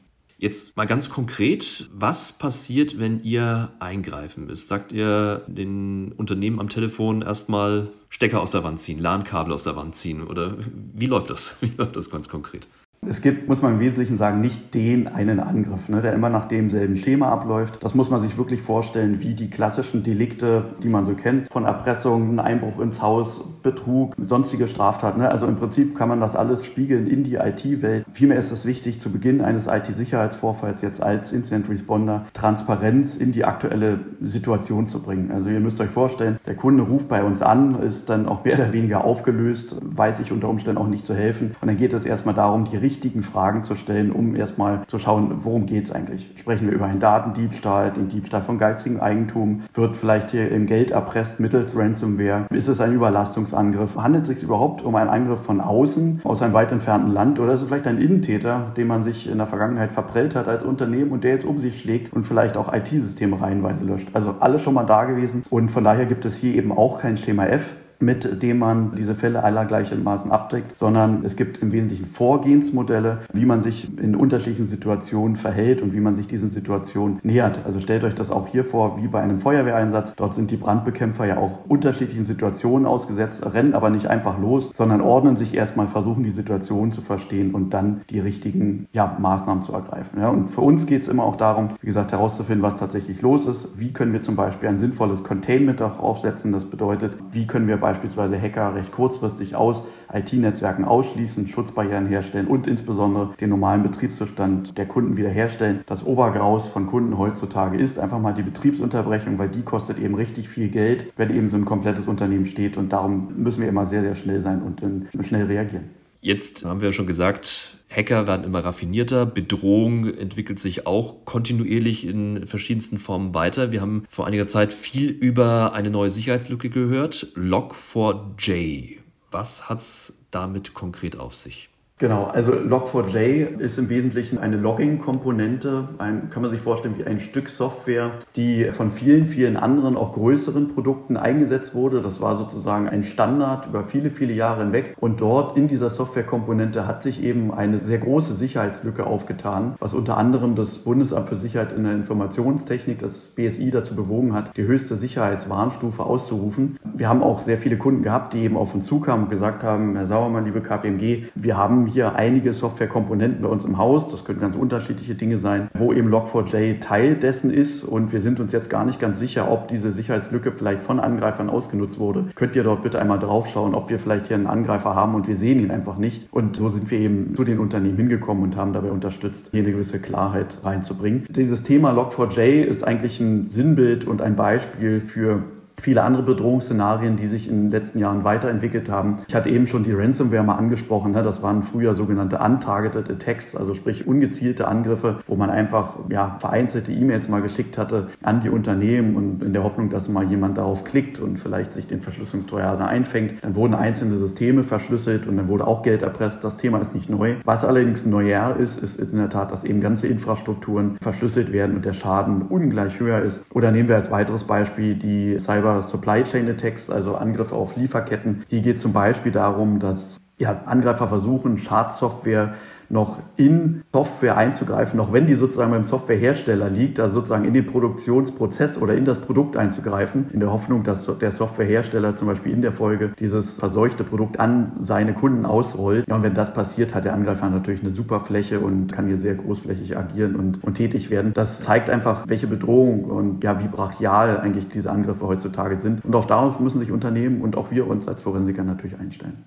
Jetzt 0.40 0.76
mal 0.76 0.86
ganz 0.86 1.10
konkret, 1.10 1.90
was 1.92 2.32
passiert, 2.32 3.00
wenn 3.00 3.24
ihr 3.24 3.72
eingreifen 3.80 4.46
müsst? 4.46 4.68
Sagt 4.68 4.92
ihr 4.92 5.42
den 5.48 6.12
Unternehmen 6.12 6.60
am 6.60 6.68
Telefon 6.68 7.22
erstmal 7.22 7.88
Stecker 8.08 8.40
aus 8.40 8.52
der 8.52 8.62
Wand 8.62 8.80
ziehen, 8.80 9.00
LAN-Kabel 9.00 9.52
aus 9.52 9.64
der 9.64 9.74
Wand 9.74 9.96
ziehen? 9.96 10.24
Oder 10.24 10.56
wie 10.94 11.06
läuft 11.06 11.30
das? 11.30 11.56
Wie 11.60 11.72
läuft 11.76 11.96
das 11.96 12.08
ganz 12.08 12.28
konkret? 12.28 12.68
Es 13.06 13.22
gibt, 13.22 13.48
muss 13.48 13.62
man 13.62 13.74
im 13.74 13.80
Wesentlichen 13.80 14.16
sagen, 14.16 14.40
nicht 14.40 14.74
den 14.74 15.06
einen 15.06 15.38
Angriff, 15.38 15.88
ne, 15.88 16.00
der 16.00 16.14
immer 16.14 16.30
nach 16.30 16.46
demselben 16.46 16.96
Schema 16.96 17.28
abläuft. 17.28 17.82
Das 17.82 17.94
muss 17.94 18.10
man 18.10 18.20
sich 18.20 18.36
wirklich 18.36 18.60
vorstellen, 18.60 19.22
wie 19.22 19.34
die 19.34 19.50
klassischen 19.50 20.02
Delikte, 20.02 20.64
die 20.82 20.88
man 20.88 21.04
so 21.04 21.14
kennt, 21.14 21.50
von 21.50 21.64
Erpressung, 21.64 22.40
Einbruch 22.40 22.80
ins 22.80 23.00
Haus, 23.00 23.44
Betrug, 23.62 24.14
sonstige 24.26 24.66
Straftaten. 24.66 25.20
Ne? 25.20 25.30
Also 25.30 25.46
im 25.46 25.56
Prinzip 25.56 25.96
kann 25.96 26.08
man 26.08 26.20
das 26.20 26.34
alles 26.34 26.66
spiegeln 26.66 27.06
in 27.06 27.22
die 27.22 27.36
IT-Welt. 27.36 28.04
Vielmehr 28.10 28.36
ist 28.36 28.50
es 28.50 28.66
wichtig, 28.66 28.98
zu 28.98 29.10
Beginn 29.10 29.42
eines 29.42 29.68
IT-Sicherheitsvorfalls 29.68 30.82
jetzt 30.82 31.00
als 31.00 31.30
Incident 31.30 31.68
Responder 31.68 32.26
Transparenz 32.34 33.14
in 33.16 33.30
die 33.30 33.44
aktuelle 33.44 34.00
Situation 34.20 34.86
zu 34.86 35.00
bringen. 35.00 35.30
Also 35.30 35.50
ihr 35.50 35.60
müsst 35.60 35.80
euch 35.80 35.90
vorstellen, 35.90 36.36
der 36.46 36.56
Kunde 36.56 36.82
ruft 36.82 37.08
bei 37.08 37.22
uns 37.22 37.42
an, 37.42 37.80
ist 37.80 38.10
dann 38.10 38.26
auch 38.26 38.44
mehr 38.44 38.54
oder 38.54 38.72
weniger 38.72 39.04
aufgelöst, 39.04 39.76
weiß 39.82 40.18
ich 40.18 40.32
unter 40.32 40.48
Umständen 40.48 40.78
auch 40.78 40.88
nicht 40.88 41.04
zu 41.04 41.14
helfen. 41.14 41.54
Und 41.60 41.68
dann 41.68 41.76
geht 41.76 41.92
es 41.92 42.04
erstmal 42.04 42.34
darum, 42.34 42.64
die 42.64 42.87
richtigen 42.88 43.20
Fragen 43.20 43.64
zu 43.64 43.74
stellen, 43.74 44.10
um 44.10 44.34
erstmal 44.34 44.86
zu 44.86 44.98
schauen, 44.98 45.44
worum 45.44 45.66
geht 45.66 45.84
es 45.84 45.92
eigentlich. 45.92 46.30
Sprechen 46.36 46.68
wir 46.68 46.74
über 46.74 46.86
einen 46.86 47.00
Datendiebstahl, 47.00 47.90
den 47.90 48.08
Diebstahl 48.08 48.40
von 48.40 48.56
geistigem 48.56 48.98
Eigentum? 48.98 49.60
Wird 49.74 49.94
vielleicht 49.94 50.30
hier 50.30 50.50
im 50.50 50.64
Geld 50.64 50.90
erpresst 50.90 51.38
mittels 51.38 51.76
Ransomware? 51.76 52.46
Ist 52.48 52.66
es 52.66 52.80
ein 52.80 52.94
Überlastungsangriff? 52.94 53.96
Handelt 53.96 54.22
es 54.22 54.28
sich 54.30 54.42
überhaupt 54.42 54.80
um 54.80 54.94
einen 54.94 55.10
Angriff 55.10 55.40
von 55.40 55.60
außen, 55.60 56.22
aus 56.24 56.40
einem 56.40 56.54
weit 56.54 56.72
entfernten 56.72 57.12
Land? 57.12 57.38
Oder 57.38 57.52
ist 57.52 57.60
es 57.60 57.68
vielleicht 57.68 57.86
ein 57.86 57.98
Innentäter, 57.98 58.72
den 58.74 58.86
man 58.86 59.02
sich 59.02 59.30
in 59.30 59.36
der 59.36 59.46
Vergangenheit 59.46 59.92
verprellt 59.92 60.34
hat 60.34 60.48
als 60.48 60.62
Unternehmen 60.62 61.10
und 61.10 61.24
der 61.24 61.32
jetzt 61.32 61.44
um 61.44 61.58
sich 61.58 61.78
schlägt 61.78 62.14
und 62.14 62.22
vielleicht 62.22 62.56
auch 62.56 62.72
IT-Systeme 62.72 63.38
reihenweise 63.38 63.84
löscht? 63.84 64.08
Also 64.14 64.36
alles 64.40 64.62
schon 64.62 64.72
mal 64.72 64.84
da 64.84 65.04
gewesen. 65.04 65.42
Und 65.50 65.70
von 65.70 65.84
daher 65.84 66.06
gibt 66.06 66.24
es 66.24 66.38
hier 66.38 66.54
eben 66.54 66.72
auch 66.72 67.00
kein 67.00 67.18
Schema 67.18 67.44
F, 67.44 67.76
mit 68.00 68.42
dem 68.42 68.58
man 68.58 68.94
diese 68.94 69.14
Fälle 69.14 69.42
aller 69.42 69.64
gleichermaßen 69.64 70.30
abdeckt, 70.30 70.76
sondern 70.76 71.24
es 71.24 71.36
gibt 71.36 71.58
im 71.58 71.72
Wesentlichen 71.72 72.06
Vorgehensmodelle, 72.06 73.18
wie 73.32 73.44
man 73.44 73.62
sich 73.62 73.98
in 73.98 74.14
unterschiedlichen 74.14 74.66
Situationen 74.66 75.36
verhält 75.36 75.82
und 75.82 75.92
wie 75.92 76.00
man 76.00 76.16
sich 76.16 76.26
diesen 76.26 76.50
Situationen 76.50 77.18
nähert. 77.22 77.60
Also 77.64 77.80
stellt 77.80 78.04
euch 78.04 78.14
das 78.14 78.30
auch 78.30 78.46
hier 78.46 78.64
vor, 78.64 79.00
wie 79.02 79.08
bei 79.08 79.20
einem 79.20 79.38
Feuerwehreinsatz. 79.38 80.14
Dort 80.14 80.34
sind 80.34 80.50
die 80.50 80.56
Brandbekämpfer 80.56 81.26
ja 81.26 81.38
auch 81.38 81.66
unterschiedlichen 81.68 82.24
Situationen 82.24 82.86
ausgesetzt, 82.86 83.44
rennen 83.44 83.74
aber 83.74 83.90
nicht 83.90 84.08
einfach 84.08 84.38
los, 84.38 84.70
sondern 84.72 85.00
ordnen 85.00 85.36
sich 85.36 85.54
erstmal, 85.54 85.88
versuchen 85.88 86.22
die 86.22 86.30
Situation 86.30 86.92
zu 86.92 87.00
verstehen 87.00 87.54
und 87.54 87.70
dann 87.74 88.02
die 88.10 88.20
richtigen 88.20 88.86
ja, 88.92 89.16
Maßnahmen 89.18 89.62
zu 89.62 89.72
ergreifen. 89.72 90.20
Ja, 90.20 90.28
und 90.28 90.48
für 90.48 90.60
uns 90.60 90.86
geht 90.86 91.02
es 91.02 91.08
immer 91.08 91.24
auch 91.24 91.36
darum, 91.36 91.70
wie 91.80 91.86
gesagt, 91.86 92.12
herauszufinden, 92.12 92.62
was 92.62 92.76
tatsächlich 92.76 93.22
los 93.22 93.46
ist. 93.46 93.78
Wie 93.78 93.92
können 93.92 94.12
wir 94.12 94.22
zum 94.22 94.36
Beispiel 94.36 94.68
ein 94.68 94.78
sinnvolles 94.78 95.24
Containment 95.24 95.82
auch 95.82 95.98
aufsetzen? 95.98 96.52
Das 96.52 96.64
bedeutet, 96.64 97.16
wie 97.32 97.46
können 97.46 97.66
wir 97.68 97.76
beispielsweise 97.88 98.38
Hacker 98.38 98.74
recht 98.74 98.92
kurzfristig 98.92 99.56
aus 99.56 99.82
IT-Netzwerken 100.12 100.84
ausschließen, 100.84 101.48
Schutzbarrieren 101.48 102.06
herstellen 102.06 102.46
und 102.46 102.66
insbesondere 102.66 103.30
den 103.40 103.48
normalen 103.48 103.82
Betriebszustand 103.82 104.76
der 104.76 104.84
Kunden 104.84 105.16
wiederherstellen. 105.16 105.84
Das 105.86 106.04
Obergraus 106.04 106.68
von 106.68 106.86
Kunden 106.86 107.16
heutzutage 107.16 107.78
ist 107.78 107.98
einfach 107.98 108.20
mal 108.20 108.34
die 108.34 108.42
Betriebsunterbrechung, 108.42 109.38
weil 109.38 109.48
die 109.48 109.62
kostet 109.62 109.98
eben 109.98 110.16
richtig 110.16 110.50
viel 110.50 110.68
Geld, 110.68 111.10
wenn 111.16 111.30
eben 111.30 111.48
so 111.48 111.56
ein 111.56 111.64
komplettes 111.64 112.06
Unternehmen 112.06 112.44
steht 112.44 112.76
und 112.76 112.92
darum 112.92 113.28
müssen 113.36 113.62
wir 113.62 113.70
immer 113.70 113.86
sehr, 113.86 114.02
sehr 114.02 114.14
schnell 114.14 114.40
sein 114.40 114.60
und 114.60 115.24
schnell 115.24 115.46
reagieren. 115.46 115.88
Jetzt 116.20 116.66
haben 116.66 116.82
wir 116.82 116.92
schon 116.92 117.06
gesagt, 117.06 117.77
Hacker 117.90 118.26
werden 118.26 118.44
immer 118.44 118.64
raffinierter, 118.64 119.24
Bedrohung 119.24 120.12
entwickelt 120.12 120.58
sich 120.58 120.86
auch 120.86 121.24
kontinuierlich 121.24 122.06
in 122.06 122.46
verschiedensten 122.46 122.98
Formen 122.98 123.34
weiter. 123.34 123.72
Wir 123.72 123.80
haben 123.80 124.04
vor 124.08 124.26
einiger 124.26 124.46
Zeit 124.46 124.72
viel 124.72 125.08
über 125.08 125.72
eine 125.72 125.90
neue 125.90 126.10
Sicherheitslücke 126.10 126.68
gehört, 126.68 127.28
Log4j. 127.34 128.98
Was 129.30 129.68
hat 129.68 129.78
es 129.80 130.18
damit 130.30 130.74
konkret 130.74 131.16
auf 131.16 131.34
sich? 131.34 131.70
Genau, 131.98 132.26
also 132.26 132.52
Log4j 132.52 133.58
ist 133.58 133.76
im 133.76 133.88
Wesentlichen 133.88 134.38
eine 134.38 134.56
Logging-Komponente, 134.56 135.88
ein, 135.98 136.30
kann 136.30 136.42
man 136.42 136.50
sich 136.52 136.60
vorstellen 136.60 136.96
wie 136.96 137.04
ein 137.04 137.18
Stück 137.18 137.48
Software, 137.48 138.12
die 138.36 138.66
von 138.66 138.92
vielen, 138.92 139.26
vielen 139.26 139.56
anderen, 139.56 139.96
auch 139.96 140.12
größeren 140.12 140.68
Produkten 140.68 141.16
eingesetzt 141.16 141.74
wurde. 141.74 142.00
Das 142.00 142.20
war 142.20 142.36
sozusagen 142.36 142.88
ein 142.88 143.02
Standard 143.02 143.66
über 143.66 143.82
viele, 143.82 144.10
viele 144.10 144.32
Jahre 144.32 144.62
hinweg. 144.62 144.94
Und 145.00 145.20
dort 145.20 145.56
in 145.56 145.66
dieser 145.66 145.90
Software-Komponente 145.90 146.86
hat 146.86 147.02
sich 147.02 147.20
eben 147.24 147.52
eine 147.52 147.78
sehr 147.78 147.98
große 147.98 148.34
Sicherheitslücke 148.34 149.04
aufgetan, 149.04 149.74
was 149.80 149.92
unter 149.92 150.18
anderem 150.18 150.54
das 150.54 150.78
Bundesamt 150.78 151.28
für 151.28 151.36
Sicherheit 151.36 151.72
in 151.72 151.82
der 151.82 151.94
Informationstechnik, 151.94 153.00
das 153.00 153.16
BSI, 153.16 153.72
dazu 153.72 153.96
bewogen 153.96 154.34
hat, 154.34 154.56
die 154.56 154.62
höchste 154.62 154.94
Sicherheitswarnstufe 154.94 156.04
auszurufen. 156.04 156.78
Wir 156.94 157.08
haben 157.08 157.24
auch 157.24 157.40
sehr 157.40 157.58
viele 157.58 157.76
Kunden 157.76 158.04
gehabt, 158.04 158.34
die 158.34 158.42
eben 158.44 158.56
auf 158.56 158.72
uns 158.72 158.86
zukamen 158.86 159.24
und 159.24 159.30
gesagt 159.30 159.64
haben, 159.64 159.96
Herr 159.96 160.06
Sauermann, 160.06 160.44
liebe 160.44 160.60
KPMG, 160.60 161.24
wir 161.34 161.56
haben 161.56 161.87
hier 161.88 162.16
einige 162.16 162.52
Softwarekomponenten 162.52 163.42
bei 163.42 163.48
uns 163.48 163.64
im 163.64 163.78
Haus, 163.78 164.08
das 164.08 164.24
können 164.24 164.40
ganz 164.40 164.56
unterschiedliche 164.56 165.14
Dinge 165.14 165.38
sein, 165.38 165.68
wo 165.74 165.92
eben 165.92 166.08
Log4j 166.12 166.80
Teil 166.80 167.14
dessen 167.14 167.50
ist 167.50 167.82
und 167.82 168.12
wir 168.12 168.20
sind 168.20 168.40
uns 168.40 168.52
jetzt 168.52 168.70
gar 168.70 168.84
nicht 168.84 169.00
ganz 169.00 169.18
sicher, 169.18 169.50
ob 169.50 169.68
diese 169.68 169.90
Sicherheitslücke 169.90 170.52
vielleicht 170.52 170.82
von 170.82 171.00
Angreifern 171.00 171.50
ausgenutzt 171.50 171.98
wurde. 171.98 172.26
Könnt 172.34 172.56
ihr 172.56 172.62
dort 172.62 172.82
bitte 172.82 173.00
einmal 173.00 173.18
draufschauen, 173.18 173.74
ob 173.74 173.90
wir 173.90 173.98
vielleicht 173.98 174.28
hier 174.28 174.36
einen 174.36 174.46
Angreifer 174.46 174.94
haben 174.94 175.14
und 175.14 175.28
wir 175.28 175.36
sehen 175.36 175.58
ihn 175.58 175.70
einfach 175.70 175.98
nicht. 175.98 176.28
Und 176.32 176.56
so 176.56 176.68
sind 176.68 176.90
wir 176.90 176.98
eben 176.98 177.34
zu 177.36 177.44
den 177.44 177.58
Unternehmen 177.58 177.96
hingekommen 177.96 178.42
und 178.42 178.56
haben 178.56 178.72
dabei 178.72 178.90
unterstützt, 178.90 179.48
hier 179.50 179.62
eine 179.62 179.72
gewisse 179.72 179.98
Klarheit 179.98 180.58
reinzubringen. 180.62 181.24
Dieses 181.28 181.62
Thema 181.62 181.92
Log4j 181.92 182.62
ist 182.62 182.82
eigentlich 182.82 183.20
ein 183.20 183.48
Sinnbild 183.48 184.06
und 184.06 184.22
ein 184.22 184.36
Beispiel 184.36 185.00
für 185.00 185.42
viele 185.80 186.02
andere 186.02 186.22
Bedrohungsszenarien, 186.22 187.16
die 187.16 187.26
sich 187.26 187.48
in 187.48 187.62
den 187.62 187.70
letzten 187.70 187.98
Jahren 187.98 188.24
weiterentwickelt 188.24 188.90
haben. 188.90 189.18
Ich 189.28 189.34
hatte 189.34 189.48
eben 189.48 189.66
schon 189.66 189.84
die 189.84 189.92
Ransomware 189.92 190.44
mal 190.44 190.56
angesprochen. 190.56 191.12
Ne? 191.12 191.22
Das 191.22 191.42
waren 191.42 191.62
früher 191.62 191.94
sogenannte 191.94 192.38
untargeted 192.38 193.10
attacks, 193.10 193.54
also 193.54 193.74
sprich 193.74 194.06
ungezielte 194.06 194.68
Angriffe, 194.68 195.18
wo 195.26 195.36
man 195.36 195.50
einfach 195.50 195.98
ja, 196.08 196.36
vereinzelte 196.40 196.92
E-Mails 196.92 197.28
mal 197.28 197.42
geschickt 197.42 197.78
hatte 197.78 198.08
an 198.22 198.40
die 198.40 198.50
Unternehmen 198.50 199.16
und 199.16 199.42
in 199.42 199.52
der 199.52 199.64
Hoffnung, 199.64 199.90
dass 199.90 200.08
mal 200.08 200.24
jemand 200.24 200.58
darauf 200.58 200.84
klickt 200.84 201.20
und 201.20 201.38
vielleicht 201.38 201.72
sich 201.72 201.86
den 201.86 202.02
Verschlüsselungstrojaner 202.02 202.86
einfängt. 202.86 203.34
Dann 203.42 203.54
wurden 203.54 203.74
einzelne 203.74 204.16
Systeme 204.16 204.64
verschlüsselt 204.64 205.26
und 205.26 205.36
dann 205.36 205.48
wurde 205.48 205.66
auch 205.66 205.82
Geld 205.82 206.02
erpresst. 206.02 206.44
Das 206.44 206.56
Thema 206.56 206.78
ist 206.78 206.94
nicht 206.94 207.08
neu. 207.08 207.36
Was 207.44 207.64
allerdings 207.64 208.04
neuer 208.04 208.56
ist, 208.56 208.78
ist 208.78 208.98
in 208.98 209.18
der 209.18 209.28
Tat, 209.28 209.52
dass 209.52 209.64
eben 209.64 209.80
ganze 209.80 210.08
Infrastrukturen 210.08 210.98
verschlüsselt 211.00 211.52
werden 211.52 211.76
und 211.76 211.84
der 211.84 211.92
Schaden 211.92 212.42
ungleich 212.42 213.00
höher 213.00 213.22
ist. 213.22 213.44
Oder 213.52 213.70
nehmen 213.70 213.88
wir 213.88 213.96
als 213.96 214.10
weiteres 214.10 214.44
Beispiel 214.44 214.94
die 214.94 215.38
Cyber 215.38 215.67
Cyber 215.68 215.82
Supply 215.82 216.22
Chain 216.24 216.48
Attacks, 216.48 216.90
also 216.90 217.16
Angriffe 217.16 217.54
auf 217.54 217.76
Lieferketten. 217.76 218.44
Hier 218.48 218.60
geht 218.60 218.78
zum 218.78 218.92
Beispiel 218.92 219.32
darum, 219.32 219.78
dass 219.78 220.20
ja, 220.38 220.62
Angreifer 220.66 221.08
versuchen, 221.08 221.58
Schadsoftware 221.58 222.54
noch 222.90 223.18
in 223.36 223.82
Software 223.92 224.36
einzugreifen, 224.36 224.96
noch 224.96 225.12
wenn 225.12 225.26
die 225.26 225.34
sozusagen 225.34 225.70
beim 225.70 225.84
Softwarehersteller 225.84 226.70
liegt, 226.70 227.00
also 227.00 227.14
sozusagen 227.20 227.44
in 227.44 227.54
den 227.54 227.66
Produktionsprozess 227.66 228.80
oder 228.80 228.94
in 228.94 229.04
das 229.04 229.18
Produkt 229.18 229.56
einzugreifen, 229.56 230.26
in 230.32 230.40
der 230.40 230.52
Hoffnung, 230.52 230.82
dass 230.82 231.10
der 231.18 231.30
Softwarehersteller 231.30 232.16
zum 232.16 232.28
Beispiel 232.28 232.52
in 232.52 232.62
der 232.62 232.72
Folge 232.72 233.12
dieses 233.18 233.58
verseuchte 233.58 234.04
Produkt 234.04 234.40
an 234.40 234.72
seine 234.80 235.14
Kunden 235.14 235.44
ausrollt. 235.46 236.08
Ja, 236.08 236.16
und 236.16 236.22
wenn 236.22 236.34
das 236.34 236.54
passiert, 236.54 236.94
hat 236.94 237.04
der 237.04 237.14
Angreifer 237.14 237.48
natürlich 237.48 237.80
eine 237.80 237.90
super 237.90 238.20
Fläche 238.20 238.60
und 238.60 238.92
kann 238.92 239.06
hier 239.06 239.16
sehr 239.16 239.34
großflächig 239.34 239.96
agieren 239.96 240.36
und, 240.36 240.62
und 240.64 240.74
tätig 240.74 241.10
werden. 241.10 241.32
Das 241.34 241.62
zeigt 241.62 241.90
einfach, 241.90 242.24
welche 242.28 242.46
Bedrohung 242.46 243.04
und 243.04 243.44
ja, 243.44 243.62
wie 243.62 243.68
brachial 243.68 244.40
eigentlich 244.40 244.68
diese 244.68 244.90
Angriffe 244.90 245.26
heutzutage 245.26 245.76
sind. 245.76 246.04
Und 246.04 246.14
auch 246.14 246.24
darauf 246.24 246.60
müssen 246.60 246.78
sich 246.78 246.92
Unternehmen 246.92 247.42
und 247.42 247.56
auch 247.56 247.70
wir 247.70 247.86
uns 247.86 248.08
als 248.08 248.22
Forensiker 248.22 248.64
natürlich 248.64 248.98
einstellen. 248.98 249.44